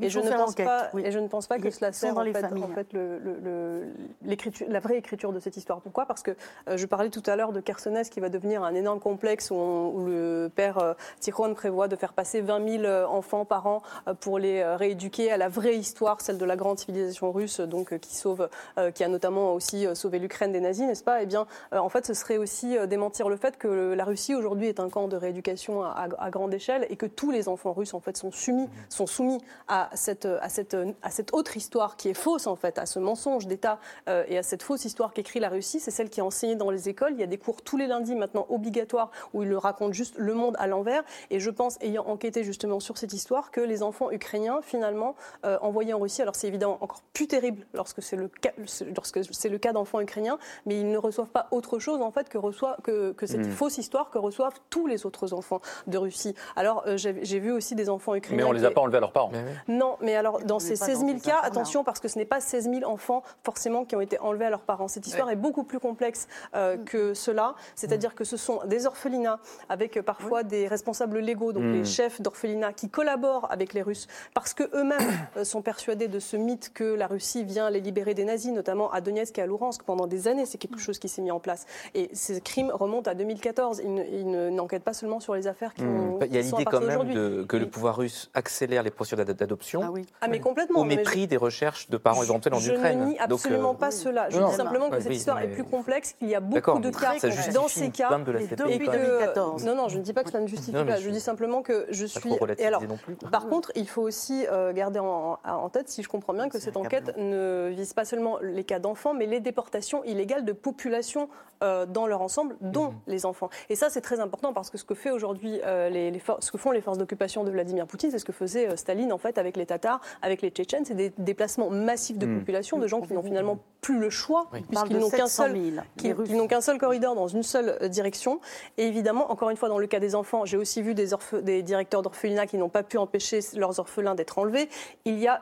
[0.01, 1.03] Et je, ne pense pas, oui.
[1.05, 2.63] et je ne pense pas que Ils cela sert en fait, familles.
[2.63, 3.83] en fait, le- le- le-
[4.23, 5.79] l'écriture- la vraie écriture de cette histoire.
[5.81, 6.05] Pourquoi?
[6.05, 6.31] Parce que
[6.67, 9.55] euh, je parlais tout à l'heure de Kersonès qui va devenir un énorme complexe où,
[9.55, 13.65] on- où le père euh, Tikhon prévoit de faire passer 20 000 euh, enfants par
[13.67, 17.31] an euh, pour les euh, rééduquer à la vraie histoire, celle de la grande civilisation
[17.31, 20.80] russe, donc euh, qui sauve, euh, qui a notamment aussi euh, sauvé l'Ukraine des nazis,
[20.85, 23.93] n'est-ce pas Eh bien, euh, en fait, ce serait aussi euh, démentir le fait que
[23.93, 27.47] la Russie aujourd'hui est un camp de rééducation à, grande échelle et que tous les
[27.49, 31.57] enfants russes en fait sont soumis, sont soumis à cette, à cette, à cette autre
[31.57, 34.85] histoire qui est fausse en fait, à ce mensonge d'État euh, et à cette fausse
[34.85, 35.79] histoire qu'écrit la Russie.
[35.79, 37.13] C'est celle qui est enseignée dans les écoles.
[37.13, 40.15] Il y a des cours tous les lundis maintenant obligatoires où ils le racontent juste
[40.17, 41.03] le monde à l'envers.
[41.29, 45.15] Et je pense, ayant enquêté justement sur cette histoire, que les enfants ukrainiens finalement
[45.45, 48.51] euh, envoyés en Russie, alors c'est évidemment encore plus terrible lorsque c'est le cas,
[48.95, 50.37] lorsque c'est le cas d'enfants ukrainiens,
[50.79, 53.51] ils ne reçoivent pas autre chose en fait que reçoit que, que cette Mm.
[53.51, 56.35] fausse histoire que reçoivent tous les autres enfants de Russie.
[56.55, 58.43] Alors euh, j'ai j'ai vu aussi des enfants ukrainiens.
[58.43, 59.31] Mais on les qui- a pas enlevés à leurs parents.
[59.67, 62.07] non, mais alors dans ces n'est pas 16 000 dans des cas, attention parce que
[62.07, 64.87] ce n'est pas 16 000 enfants forcément qui ont été enlevés à leurs parents.
[64.87, 66.85] Cette histoire est beaucoup plus complexe euh, Mm.
[66.85, 71.63] que cela, c'est-à-dire que ce sont des orphelinats avec euh, parfois des responsables légaux, donc
[71.63, 71.73] Mm.
[71.73, 74.99] les chefs d'orphelinats qui collaborent avec les Russes parce que eux-mêmes
[75.43, 79.01] sont persuadés de ce mythe que la Russie vient les libérer des nazis, notamment à
[79.01, 80.45] Donetsk et à Luhansk pendant des années.
[80.45, 83.81] C'est quelque chose qui s'est mis en place et ces crimes remontent à 2014.
[83.83, 86.37] Ils ne- ils ne- n'enquêtent pas seulement sur les affaires qui, ont, Bah, Il y
[86.37, 89.89] a l'idée quand même de- que le pouvoir russe accélère les procédures d'ad- d'adoption Ah
[89.91, 90.05] oui.
[90.21, 90.79] Ah mais complètement.
[90.81, 92.99] au mais je- mépris des recherches de parents éventuels en je Ukraine.
[92.99, 94.29] ne nie Donc, absolument euh, pas cela.
[94.29, 94.57] Je non, dis non.
[94.57, 97.67] simplement que cette histoire est plus complexe, qu'il y a beaucoup de cas ça dans
[97.67, 98.09] ces cas.
[98.17, 99.01] de la les CPI, deux Et depuis quand même.
[99.05, 99.65] 2014.
[99.65, 100.97] non, non, je ne dis pas que cela ne justifie pas.
[100.97, 102.31] je- Je dis simplement que je suis.
[102.59, 102.83] Et alors,
[103.31, 106.59] par contre, il faut aussi euh, garder en, en tête, si je comprends bien, que
[106.59, 111.29] cette enquête ne vise pas seulement les cas d'enfants, mais les déportations illégales de populations
[111.63, 112.95] euh, dans leur ensemble, dont Mhm.
[113.05, 113.49] les enfants.
[113.69, 116.57] Et ça, c'est très important parce que ce que fait aujourd'hui euh, les, ce que
[116.57, 119.37] font les forces d'occupation de Vladimir Poutine, c'est ce que faisait euh, Staline en fait
[119.37, 122.39] avec les Tatars, avec les Tchétchènes, c'est des déplacements massifs de Mhm.
[122.39, 124.61] population, de gens qui n'ont finalement plus le choix, Oui.
[124.67, 125.83] Puisqu'ils de n'ont qu'un 700 seul 000.
[126.25, 128.39] qui, n'ont qu'un seul corridor dans une seule direction.
[128.79, 131.41] Et évidemment, encore une fois, dans le cas des enfants, j'ai aussi vu des, orphe-
[131.43, 134.67] des directeurs d'orphelinats qui n'ont pas pu empêcher leurs orphelins d'être enlevés.
[135.05, 135.41] Il y a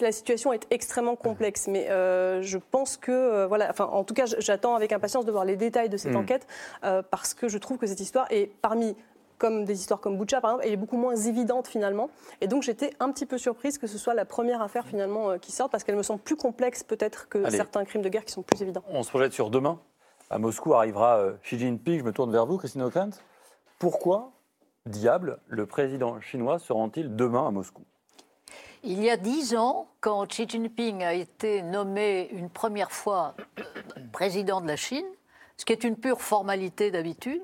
[0.00, 4.14] la situation est extrêmement complexe, mais euh, je pense que, euh, voilà, enfin, en tout
[4.14, 6.16] cas, j'attends avec impatience de voir les détails de cette Mm.
[6.16, 6.46] enquête,
[6.84, 8.96] euh, parce que je trouve que cette histoire est parmi
[9.38, 12.10] comme des histoires comme Boucha, par exemple, elle est beaucoup moins évidente finalement.
[12.40, 15.50] Et donc j'étais un petit peu surprise que ce soit la première affaire finalement qui
[15.50, 17.56] sorte, parce qu'elle me semble plus complexe peut-être que Allez.
[17.56, 18.84] certains crimes de guerre qui sont plus évidents.
[18.88, 19.80] On se projette sur demain.
[20.30, 21.98] À Moscou arrivera Xi Jinping.
[21.98, 23.10] Je me tourne vers vous, Christine Ockrent.
[23.80, 24.30] Pourquoi,
[24.86, 27.82] diable, le président chinois se rend-il demain à Moscou?
[28.84, 33.62] Il y a dix ans, quand Xi Jinping a été nommé une première fois euh,
[34.12, 35.06] président de la Chine,
[35.56, 37.42] ce qui est une pure formalité d'habitude,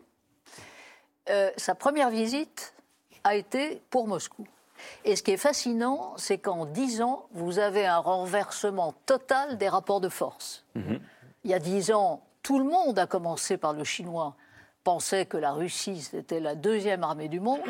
[1.31, 2.75] euh, sa première visite
[3.23, 4.49] a été pour Moscou.
[5.05, 9.69] Et ce qui est fascinant, c'est qu'en dix ans, vous avez un renversement total des
[9.69, 10.65] rapports de force.
[11.45, 14.35] Il y a dix ans, tout le monde, à commencer par le chinois,
[14.83, 17.61] pensait que la Russie, c'était la deuxième armée du monde.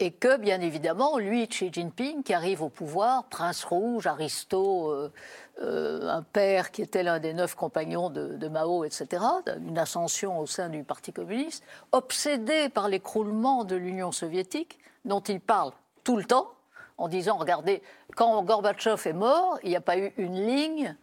[0.00, 5.12] Et que, bien évidemment, lui, Xi Jinping, qui arrive au pouvoir, prince rouge, aristo, euh,
[5.60, 9.24] euh, un père qui était l'un des neuf compagnons de, de Mao, etc.,
[9.66, 15.40] une ascension au sein du Parti communiste, obsédé par l'écroulement de l'Union soviétique, dont il
[15.40, 15.72] parle
[16.04, 16.52] tout le temps,
[16.96, 17.82] en disant, regardez,
[18.14, 20.96] quand Gorbatchev est mort, il n'y a pas eu une ligne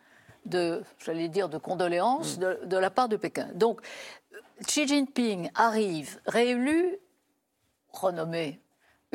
[0.45, 3.49] de, j'allais dire, de condoléances de, de la part de Pékin.
[3.55, 3.81] Donc,
[4.65, 6.97] Xi Jinping arrive réélu,
[7.91, 8.61] renommé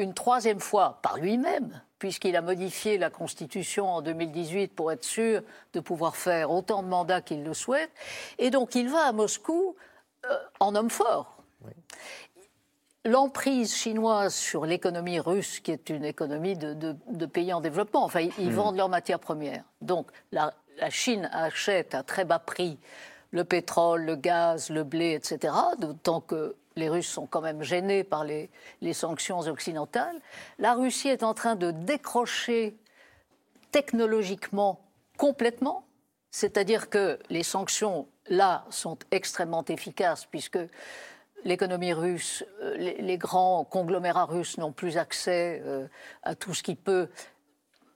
[0.00, 5.42] une troisième fois par lui-même, puisqu'il a modifié la Constitution en 2018 pour être sûr
[5.74, 7.90] de pouvoir faire autant de mandats qu'il le souhaite.
[8.38, 9.76] Et donc il va à Moscou
[10.26, 11.36] euh, en homme fort.
[13.06, 18.04] L'emprise chinoise sur l'économie russe, qui est une économie de, de- de pays en développement,
[18.04, 18.54] enfin, ils, ils Mm.
[18.54, 19.64] vendent leurs matières premières.
[19.80, 22.78] Donc, la, la Chine achète à très bas prix
[23.30, 28.02] le pétrole, le gaz, le blé, etc., d'autant que les Russes sont quand même gênés
[28.04, 28.50] par les,
[28.80, 30.18] les sanctions occidentales.
[30.58, 32.76] La Russie est en train de décrocher
[33.70, 34.80] technologiquement
[35.16, 35.84] complètement,
[36.30, 40.58] c'est-à-dire que les sanctions, là, sont extrêmement efficaces, puisque
[41.44, 45.86] l'économie russe, euh, les, les grands conglomérats russes n'ont plus accès euh,
[46.22, 47.08] à tout ce qui peut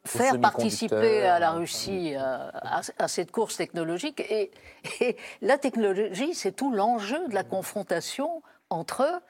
[0.07, 4.20] faire participer à la Russie à, à- à cette course technologique.
[4.20, 4.51] Et,
[5.01, 9.21] et la technologie, c'est tout l'enjeu de la confrontation entre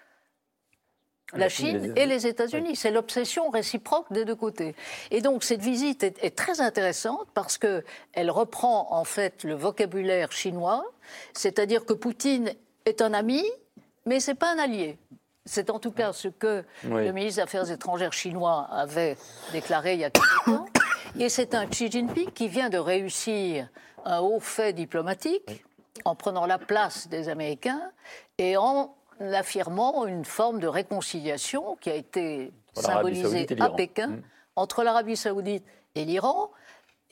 [1.32, 2.76] la Chine et les États-Unis.
[2.76, 4.76] C'est l'obsession réciproque des deux côtés.
[5.10, 7.82] Et donc cette visite est, est très intéressante parce que
[8.12, 10.84] elle reprend en fait le vocabulaire chinois,
[11.32, 12.52] c'est-à-dire que Poutine
[12.84, 13.42] est un ami,
[14.06, 14.98] mais c'est pas un allié.
[15.46, 17.04] C'est en tout cas ce que Oui.
[17.04, 19.16] le ministre des Affaires étrangères chinois avait
[19.52, 20.66] déclaré il y a quelques temps.
[21.18, 23.68] Et c'est un Xi Jinping qui vient de réussir
[24.04, 25.64] un haut fait diplomatique
[26.04, 27.90] en prenant la place des Américains
[28.38, 33.70] et en affirmant une forme de réconciliation qui a été symbolisée à.
[33.70, 34.22] Pékin Mm.
[34.56, 36.50] entre l'Arabie Saoudite et l'Iran.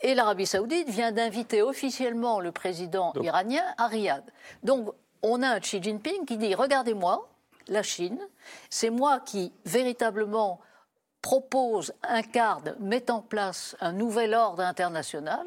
[0.00, 4.24] Et l'Arabie Saoudite vient d'inviter officiellement le président iranien à Riyad.
[4.64, 4.90] Donc,
[5.22, 7.28] on a un Xi Jinping qui dit Regardez-moi,
[7.68, 8.20] la Chine,
[8.68, 10.60] c'est moi qui véritablement
[11.20, 15.46] propose, incarne, met en place un nouvel ordre international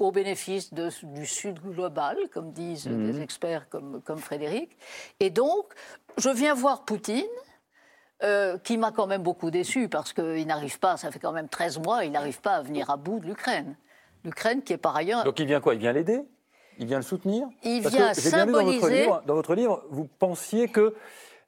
[0.00, 3.12] au bénéfice de- du Sud global, comme disent Mhm.
[3.12, 4.76] des experts comme, comme Frédéric.
[5.20, 5.66] Et donc,
[6.18, 7.24] je viens voir Poutine,
[8.22, 11.48] euh, qui m'a quand même beaucoup déçu, parce qu'il n'arrive pas, ça fait quand même
[11.48, 13.76] 13 mois, il n'arrive pas à venir à bout de l'Ukraine.
[14.24, 15.24] L'Ukraine qui est par ailleurs...
[15.24, 15.74] Donc il vient quoi?
[15.74, 16.22] Il vient l'aider?
[16.78, 17.46] Il vient le soutenir?
[17.62, 20.08] Il Parce vient que j'ai bien lu dans votre, symboliser- livre, dans votre livre, vous
[20.18, 20.94] pensiez que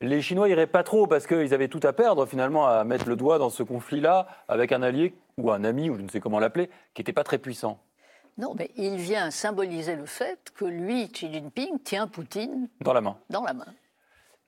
[0.03, 3.16] les Chinois iraient pas trop parce qu'ils avaient tout à perdre finalement à mettre le
[3.16, 6.38] doigt dans ce conflit-là avec un allié ou un ami, ou je ne sais comment
[6.38, 7.78] l'appeler, qui n'était pas très puissant.
[8.39, 13.01] Non, mais il vient symboliser le fait que lui, Xi Jinping, tient Poutine Dans la
[13.01, 13.16] main.
[13.30, 13.66] dans la main.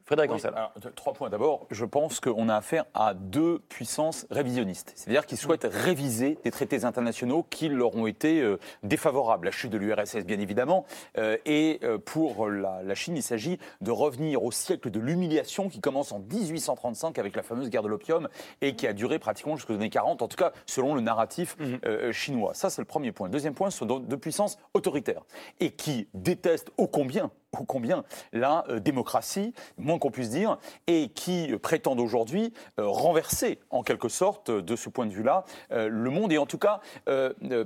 [0.08, 1.28] Frédéric Oui, alors, trois points.
[1.28, 4.94] D'abord, je pense qu'on a affaire à deux puissances révisionnistes.
[4.96, 9.44] C'est-à-dire qu'ils souhaitent réviser des traités internationaux qui leur ont été euh, défavorables.
[9.44, 10.86] La chute de l'URSS, bien évidemment.
[11.18, 15.68] Euh, et euh, pour la, la Chine, il s'agit de revenir au siècle de l'humiliation
[15.68, 18.30] qui commence en 1835 avec la fameuse guerre de l'opium
[18.62, 22.12] et qui a duré pratiquement jusqu'aux années 40, en tout cas selon le narratif euh,
[22.12, 22.54] chinois.
[22.54, 23.28] Ça, c'est le premier point.
[23.28, 25.24] Deuxième point, ce sont deux puissances autoritaires
[25.60, 31.08] et qui détestent ô combien ô combien la euh, démocratie, moins qu'on puisse dire, et
[31.08, 36.10] qui prétendent aujourd'hui euh, renverser en quelque sorte, de ce point de vue-là, euh, le
[36.10, 36.80] monde et en tout cas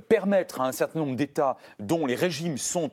[0.07, 2.89] permettre à un certain nombre d'États dont les régimes sont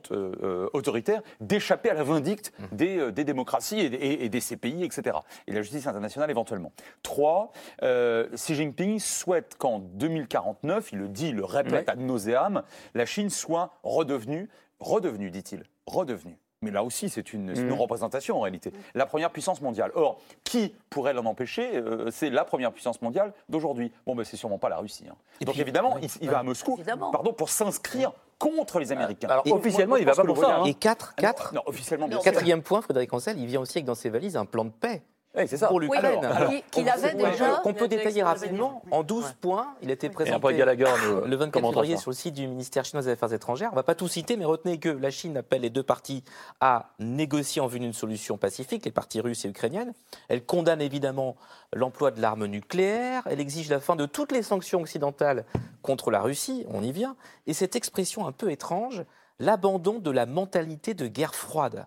[0.72, 5.18] autoritaires d'échapper à la vindicte des, euh, des démocraties et, et- et des CPI, etc.
[5.46, 6.72] Et la justice internationale éventuellement.
[7.02, 12.62] Trois, Xi Jinping souhaite qu'en 2049, il le dit, il le répète ad nauseam,
[12.94, 14.48] la Chine soit redevenue,
[14.80, 16.38] redevenue, dit-il, redevenue.
[16.62, 17.72] Mais là aussi, c'est une, Mhm.
[17.72, 18.70] représentation en réalité.
[18.94, 19.92] La première puissance mondiale.
[19.94, 23.92] Or, qui pourrait l'en empêcher Euh, C'est la première puissance mondiale d'aujourd'hui.
[24.06, 25.04] Bon, ben, c'est sûrement pas la Russie.
[25.10, 25.14] hein.
[25.42, 26.78] Donc évidemment, il, il va à Moscou
[27.12, 29.28] pardon, pour s'inscrire contre les Américains.
[29.28, 30.64] Alors, Et officiellement, moi, il va pas pour ça, voyage- hein.
[30.66, 32.24] Et 4, 4 Non, officiellement, bien sûr.
[32.24, 35.02] Quatrième point, Frédéric Ancel, il vient aussi avec dans ses valises un plan de paix.
[35.46, 35.68] C'est ça.
[35.68, 36.18] Pour l'Ukraine.
[36.20, 38.82] Oui, alors, qu'il- avait déjà- Qu'on peut il a déjà détailler rapidement.
[38.90, 42.10] En 12 points, il a été présenté après, Gallagher nous- le 24 commentera février sur
[42.10, 43.68] le site du ministère chinois des Affaires étrangères.
[43.70, 46.24] On ne va pas tout citer, mais retenez que la Chine appelle les deux parties
[46.60, 49.92] à négocier en vue d'une solution pacifique, les parties russes et ukrainiennes.
[50.28, 51.36] Elle condamne évidemment
[51.72, 53.22] l'emploi de l'arme nucléaire.
[53.26, 55.44] Elle exige la fin de toutes les sanctions occidentales
[55.82, 56.66] contre la Russie.
[56.68, 57.14] On y vient.
[57.46, 59.04] Et cette expression un peu étrange,
[59.38, 61.86] l'abandon de la mentalité de guerre froide.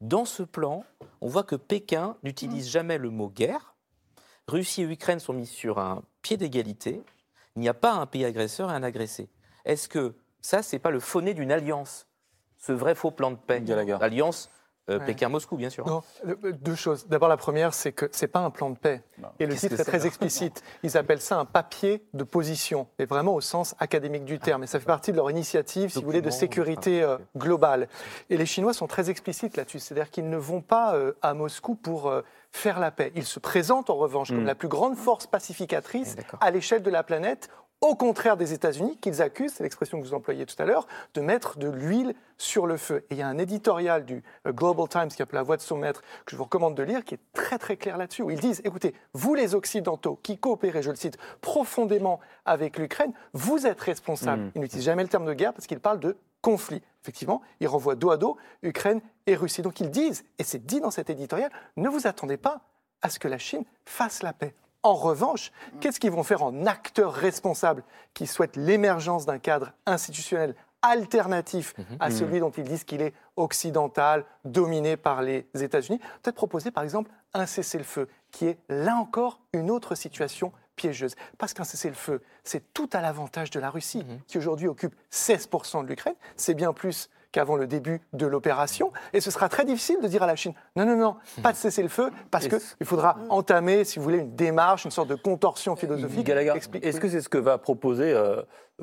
[0.00, 0.84] Dans ce plan,
[1.20, 3.74] on voit que Pékin n'utilise jamais le mot guerre.
[4.46, 7.02] Russie et Ukraine sont mis sur un pied d'égalité.
[7.56, 9.28] Il n'y a pas un pays agresseur et un agressé.
[9.64, 12.06] Est-ce que ça, c'est pas le faux-nez d'une alliance?
[12.58, 13.62] Ce vrai faux plan de paix
[14.00, 14.50] Alliance
[14.88, 15.06] euh, Ouais.
[15.06, 15.86] Pékin-Moscou, bien sûr.
[15.86, 17.06] Non, euh, deux choses.
[17.08, 19.02] D'abord, la première, c'est que c'est pas un plan de paix.
[19.38, 20.62] Et le Qu'est-ce titre est très explicite.
[20.82, 24.64] Ils appellent ça un papier de position, et vraiment au sens académique du terme.
[24.64, 27.88] Et ça fait partie de leur initiative, si vous voulez, de sécurité euh, globale.
[28.30, 29.78] Et les Chinois sont très explicites là-dessus.
[29.78, 33.12] C'est-à-dire qu'ils ne vont pas euh, à Moscou pour euh, faire la paix.
[33.14, 34.46] Ils se présentent en revanche comme Mm.
[34.46, 37.48] la plus grande force pacificatrice à l'échelle de la planète
[37.80, 41.20] au contraire des États-Unis, qu'ils accusent, c'est l'expression que vous employez tout à l'heure, de
[41.20, 43.04] mettre de l'huile sur le feu.
[43.10, 45.62] Et il y a un éditorial du euh, Global Times qui appelle La Voix de
[45.62, 48.30] son maître, que je vous recommande de lire, qui est très très clair là-dessus, où
[48.30, 53.66] ils disent, écoutez, vous les Occidentaux qui coopérez, je le cite, profondément avec l'Ukraine, vous
[53.66, 54.42] êtes responsables.
[54.42, 54.52] Mm.
[54.56, 56.82] Ils n'utilisent jamais le terme de guerre parce qu'ils parlent de conflit.
[57.02, 59.62] Effectivement, ils renvoient dos à dos Ukraine et Russie.
[59.62, 62.60] Donc ils disent, et c'est dit dans cet éditorial, ne vous attendez pas
[63.02, 64.54] à ce que la Chine fasse la paix.
[64.88, 67.84] En revanche, qu'est-ce qu'ils vont faire en acteurs responsables
[68.14, 74.24] qui souhaitent l'émergence d'un cadre institutionnel alternatif à celui dont ils disent qu'il est occidental,
[74.46, 79.70] dominé par les États-Unis Peut-être proposer par exemple un cessez-le-feu, qui est là encore une
[79.70, 81.16] autre situation piégeuse.
[81.36, 85.88] Parce qu'un cessez-le-feu, c'est tout à l'avantage de la Russie, qui aujourd'hui occupe 16% de
[85.88, 86.14] l'Ukraine.
[86.36, 88.92] C'est bien plus qu'avant le début de l'opération.
[89.12, 91.56] Et ce sera très difficile de dire à la Chine, non, non, non, pas de
[91.56, 96.24] cessez-le-feu, parce qu'il faudra entamer, si vous voulez, une démarche, une sorte de contorsion philosophique.
[96.26, 97.02] Gallagher, Explique- est-ce oui.
[97.02, 98.42] que c'est ce que va proposer euh,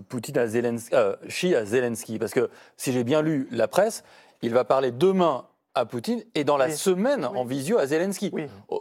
[0.10, 2.20] Poutine à Zelensky, euh, Xi à Zelensky?
[2.20, 4.04] Parce que si j'ai bien lu la presse,
[4.42, 6.74] il va parler demain à Poutine et dans la Oui.
[6.74, 8.32] semaine en visio à Zelensky.
[8.70, 8.80] En-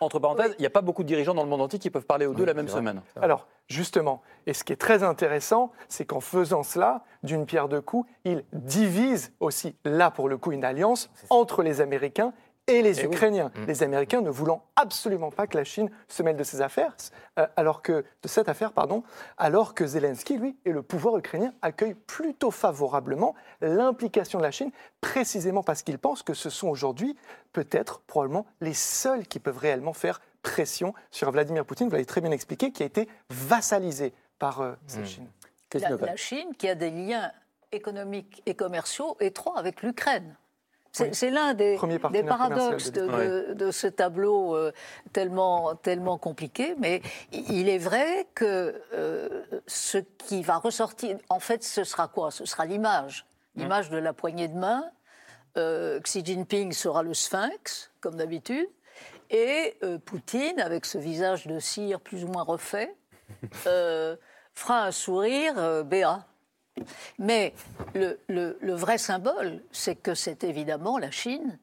[0.00, 2.06] entre parenthèses, il n'y a pas beaucoup de dirigeants dans le monde entier qui peuvent
[2.06, 3.00] parler aux deux la même semaine.
[3.20, 7.80] Alors, justement, et ce qui est très intéressant, c'est qu'en faisant cela, d'une pierre deux
[7.80, 12.32] coups, il divise aussi, là pour le coup, une alliance entre les Américains
[12.66, 13.04] et les Eh.
[13.04, 13.50] Ukrainiens.
[13.54, 13.64] Mm.
[13.66, 16.96] Les Américains ne voulant absolument pas que la Chine se mêle de ces affaires,
[17.38, 19.02] euh, alors que de cette affaire, pardon,
[19.36, 24.70] alors que Zelensky, lui, et le pouvoir ukrainien accueillent plutôt favorablement l'implication de la Chine,
[25.00, 27.16] précisément parce qu'ils pensent que ce sont aujourd'hui
[27.52, 31.86] peut-être probablement les seuls qui peuvent réellement faire pression sur Vladimir Poutine.
[31.88, 35.28] Vous l'avez très bien expliqué, qui a été vassalisé par euh, cette Chine.
[35.74, 37.32] La, la Chine qui a des liens
[37.72, 40.36] économiques et commerciaux étroits avec l'Ukraine.
[40.96, 41.10] C'est Oui.
[41.12, 41.76] c'est l'un des,
[42.28, 44.72] paradoxes de, commercial de- de ce tableau euh,
[45.12, 51.64] tellement, tellement compliqué, mais il est vrai que euh, ce qui va ressortir, en fait,
[51.64, 52.30] ce sera quoi?
[52.30, 53.26] Ce sera l'image,
[53.56, 54.84] l'image de la poignée de main.
[55.56, 58.68] Euh, Xi Jinping sera le sphinx, comme d'habitude,
[59.30, 62.94] et euh, Poutine, avec ce visage de cire plus ou moins refait,
[63.66, 64.14] euh,
[64.54, 66.24] fera un sourire euh, béat.
[67.18, 67.54] Mais
[67.94, 71.58] le, vrai symbole, c'est que c'est évidemment la Chine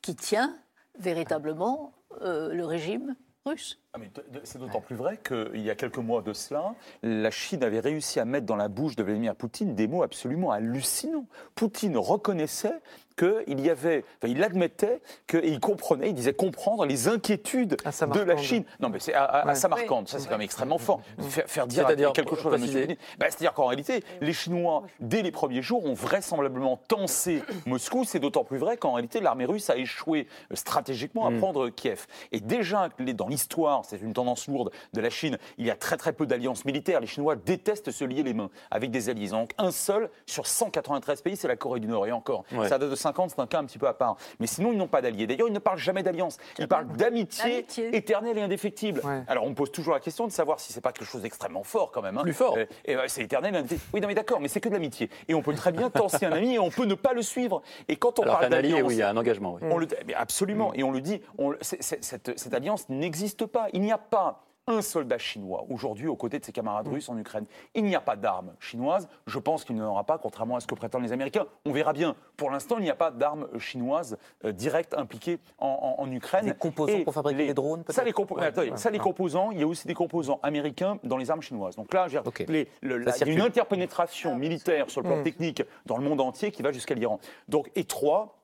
[0.00, 0.58] qui tient
[0.98, 3.81] véritablement euh, le régime russe.
[3.94, 3.98] Ah,
[4.44, 8.20] C'est d'autant plus vrai qu'il y a quelques mois de cela, la Chine avait réussi
[8.20, 11.26] à mettre dans la bouche de Vladimir Poutine des mots absolument hallucinants.
[11.54, 12.80] Poutine reconnaissait
[13.18, 17.76] qu'il y avait, enfin, il admettait que, et il comprenait, il disait comprendre les inquiétudes
[17.76, 18.36] de la.
[18.38, 18.64] Chine.
[18.80, 21.02] Non, mais c'est à, à, à ça c'est quand même extrêmement fort.
[21.18, 22.62] Faire, faire dire, quelque chose à M.
[22.62, 22.96] Poutine.
[23.18, 28.04] Bah, C'est-à-dire qu'en réalité, les Chinois, dès les premiers jours, ont vraisemblablement tensé Moscou.
[28.04, 31.38] C'est d'autant plus vrai qu'en réalité, l'armée russe a échoué euh, stratégiquement à Mm.
[31.38, 32.06] prendre Kiev.
[32.32, 35.96] Et déjà, dans l'histoire, c'est une tendance lourde de la Chine, il y a très
[35.96, 37.00] très peu d'alliances militaires.
[37.00, 39.28] Les Chinois détestent se lier les mains avec des alliés.
[39.28, 42.06] Donc un seul sur 193 pays, c'est la Corée du Nord.
[42.06, 42.68] Et encore, Ouais.
[42.68, 44.16] ça date de 50, c'est un cas un petit peu à part.
[44.40, 45.26] Mais sinon, ils n'ont pas d'alliés.
[45.26, 46.38] D'ailleurs, ils ne parlent jamais d'alliance.
[46.58, 47.96] Ils parlent d'amitié Amitié.
[47.96, 49.00] éternelle et indéfectible.
[49.04, 49.22] Ouais.
[49.28, 51.62] Alors on me pose toujours la question de savoir si c'est pas quelque chose d'extrêmement
[51.62, 52.18] fort quand même.
[52.18, 52.22] hein.
[52.22, 52.56] Plus fort.
[52.56, 53.76] Euh, et ben, c'est éternel et.
[53.92, 55.10] Oui, non mais d'accord, mais c'est que de l'amitié.
[55.28, 57.62] Et on peut très bien tenser un ami et on peut ne pas le suivre.
[57.88, 59.54] Et quand on Alors parle d'alliance, oui, il y a un engagement.
[59.60, 59.68] oui.
[59.70, 60.72] on le, mais absolument.
[60.74, 63.66] Et on le dit, on- c'est- c'est- cette, cette alliance n'existe pas.
[63.72, 67.18] Il n'y a pas un soldat chinois aujourd'hui aux côtés de ses camarades russes en
[67.18, 67.46] Ukraine.
[67.74, 69.08] Il n'y a pas d'armes chinoises.
[69.26, 71.46] Je pense qu'il n'y en aura pas, contrairement à ce que prétendent les Américains.
[71.66, 72.14] On verra bien.
[72.36, 76.44] Pour l'instant, il n'y a pas d'armes chinoises euh, directes impliquées en, en- en Ukraine.
[76.44, 78.98] Des composants Et pour fabriquer des drones, Ça, les, compo- Ouais, attendez, ouais, ça, les
[78.98, 79.02] ouais.
[79.02, 81.74] composants, il y a aussi des composants américains dans les armes chinoises.
[81.74, 82.44] Donc là, je veux dire, Ok.
[82.48, 85.22] les- le- la- il Ça y a une interpénétration militaire sur le plan Mm.
[85.24, 87.18] technique dans le monde entier qui va jusqu'à l'Iran.
[87.48, 88.38] Donc, et trois,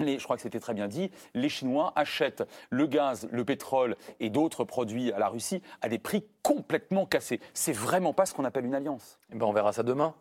[0.00, 4.30] je crois que c'était très bien dit, les Chinois achètent le gaz, le pétrole et
[4.30, 7.40] d'autres produits à la Russie à des prix complètement cassés.
[7.52, 9.18] C'est vraiment pas ce qu'on appelle une alliance.
[9.32, 10.14] Eh ben, on verra ça demain.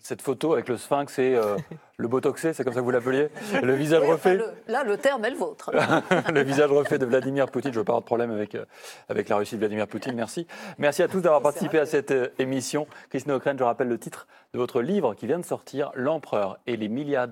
[0.00, 1.56] Cette photo avec le sphinx et euh,
[1.96, 3.28] le botoxé, c'est comme ça que vous l'appeliez?
[3.62, 4.36] Le visage Oui, enfin, refait?
[4.36, 5.70] le- là, le terme est le vôtre.
[6.32, 7.72] le visage refait de Vladimir Poutine.
[7.72, 8.64] Je veux pas avoir de problème avec, euh,
[9.08, 10.14] avec la Russie de Vladimir Poutine.
[10.14, 10.46] Merci.
[10.78, 12.86] Merci à tous d'avoir participé à cette euh, émission.
[13.10, 16.76] Christine O'Crane, je rappelle le titre de votre livre qui vient de sortir, L'Empereur et
[16.76, 17.28] les milliard-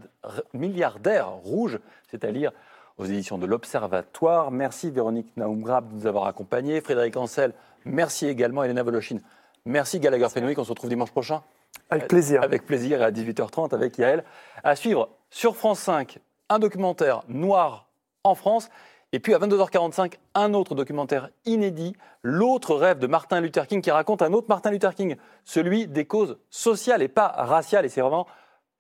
[0.52, 1.78] milliardaires rouges.
[2.10, 2.50] C'est à lire
[2.98, 4.50] aux éditions de l'Observatoire.
[4.50, 6.80] Merci Véronique Naumgrab de nous avoir accompagnés.
[6.80, 7.52] Frédéric Ancel,
[7.84, 8.64] merci également.
[8.64, 9.18] Elena Voloshin,
[9.64, 10.58] merci Gallagher Fenwick.
[10.58, 11.42] On se retrouve dimanche prochain.
[11.90, 12.42] Avec plaisir.
[12.42, 14.24] Avec plaisir à 18h30 avec Yael.
[14.64, 16.18] À suivre sur France 5,
[16.48, 17.88] un documentaire noir
[18.24, 18.68] en France.
[19.12, 23.92] Et puis à 22h45, un autre documentaire inédit, L'autre rêve de Martin Luther King, qui
[23.92, 25.14] raconte un autre Martin Luther King,
[25.44, 27.86] celui des causes sociales et pas raciales.
[27.86, 28.26] Et c'est vraiment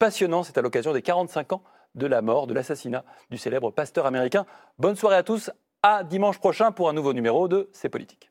[0.00, 0.42] passionnant.
[0.42, 1.62] C'est à l'occasion des 45 ans
[1.94, 4.46] de la mort, de l'assassinat du célèbre pasteur américain.
[4.80, 5.50] Bonne soirée à tous.
[5.82, 8.30] À dimanche prochain pour un nouveau numéro de C'est Politique.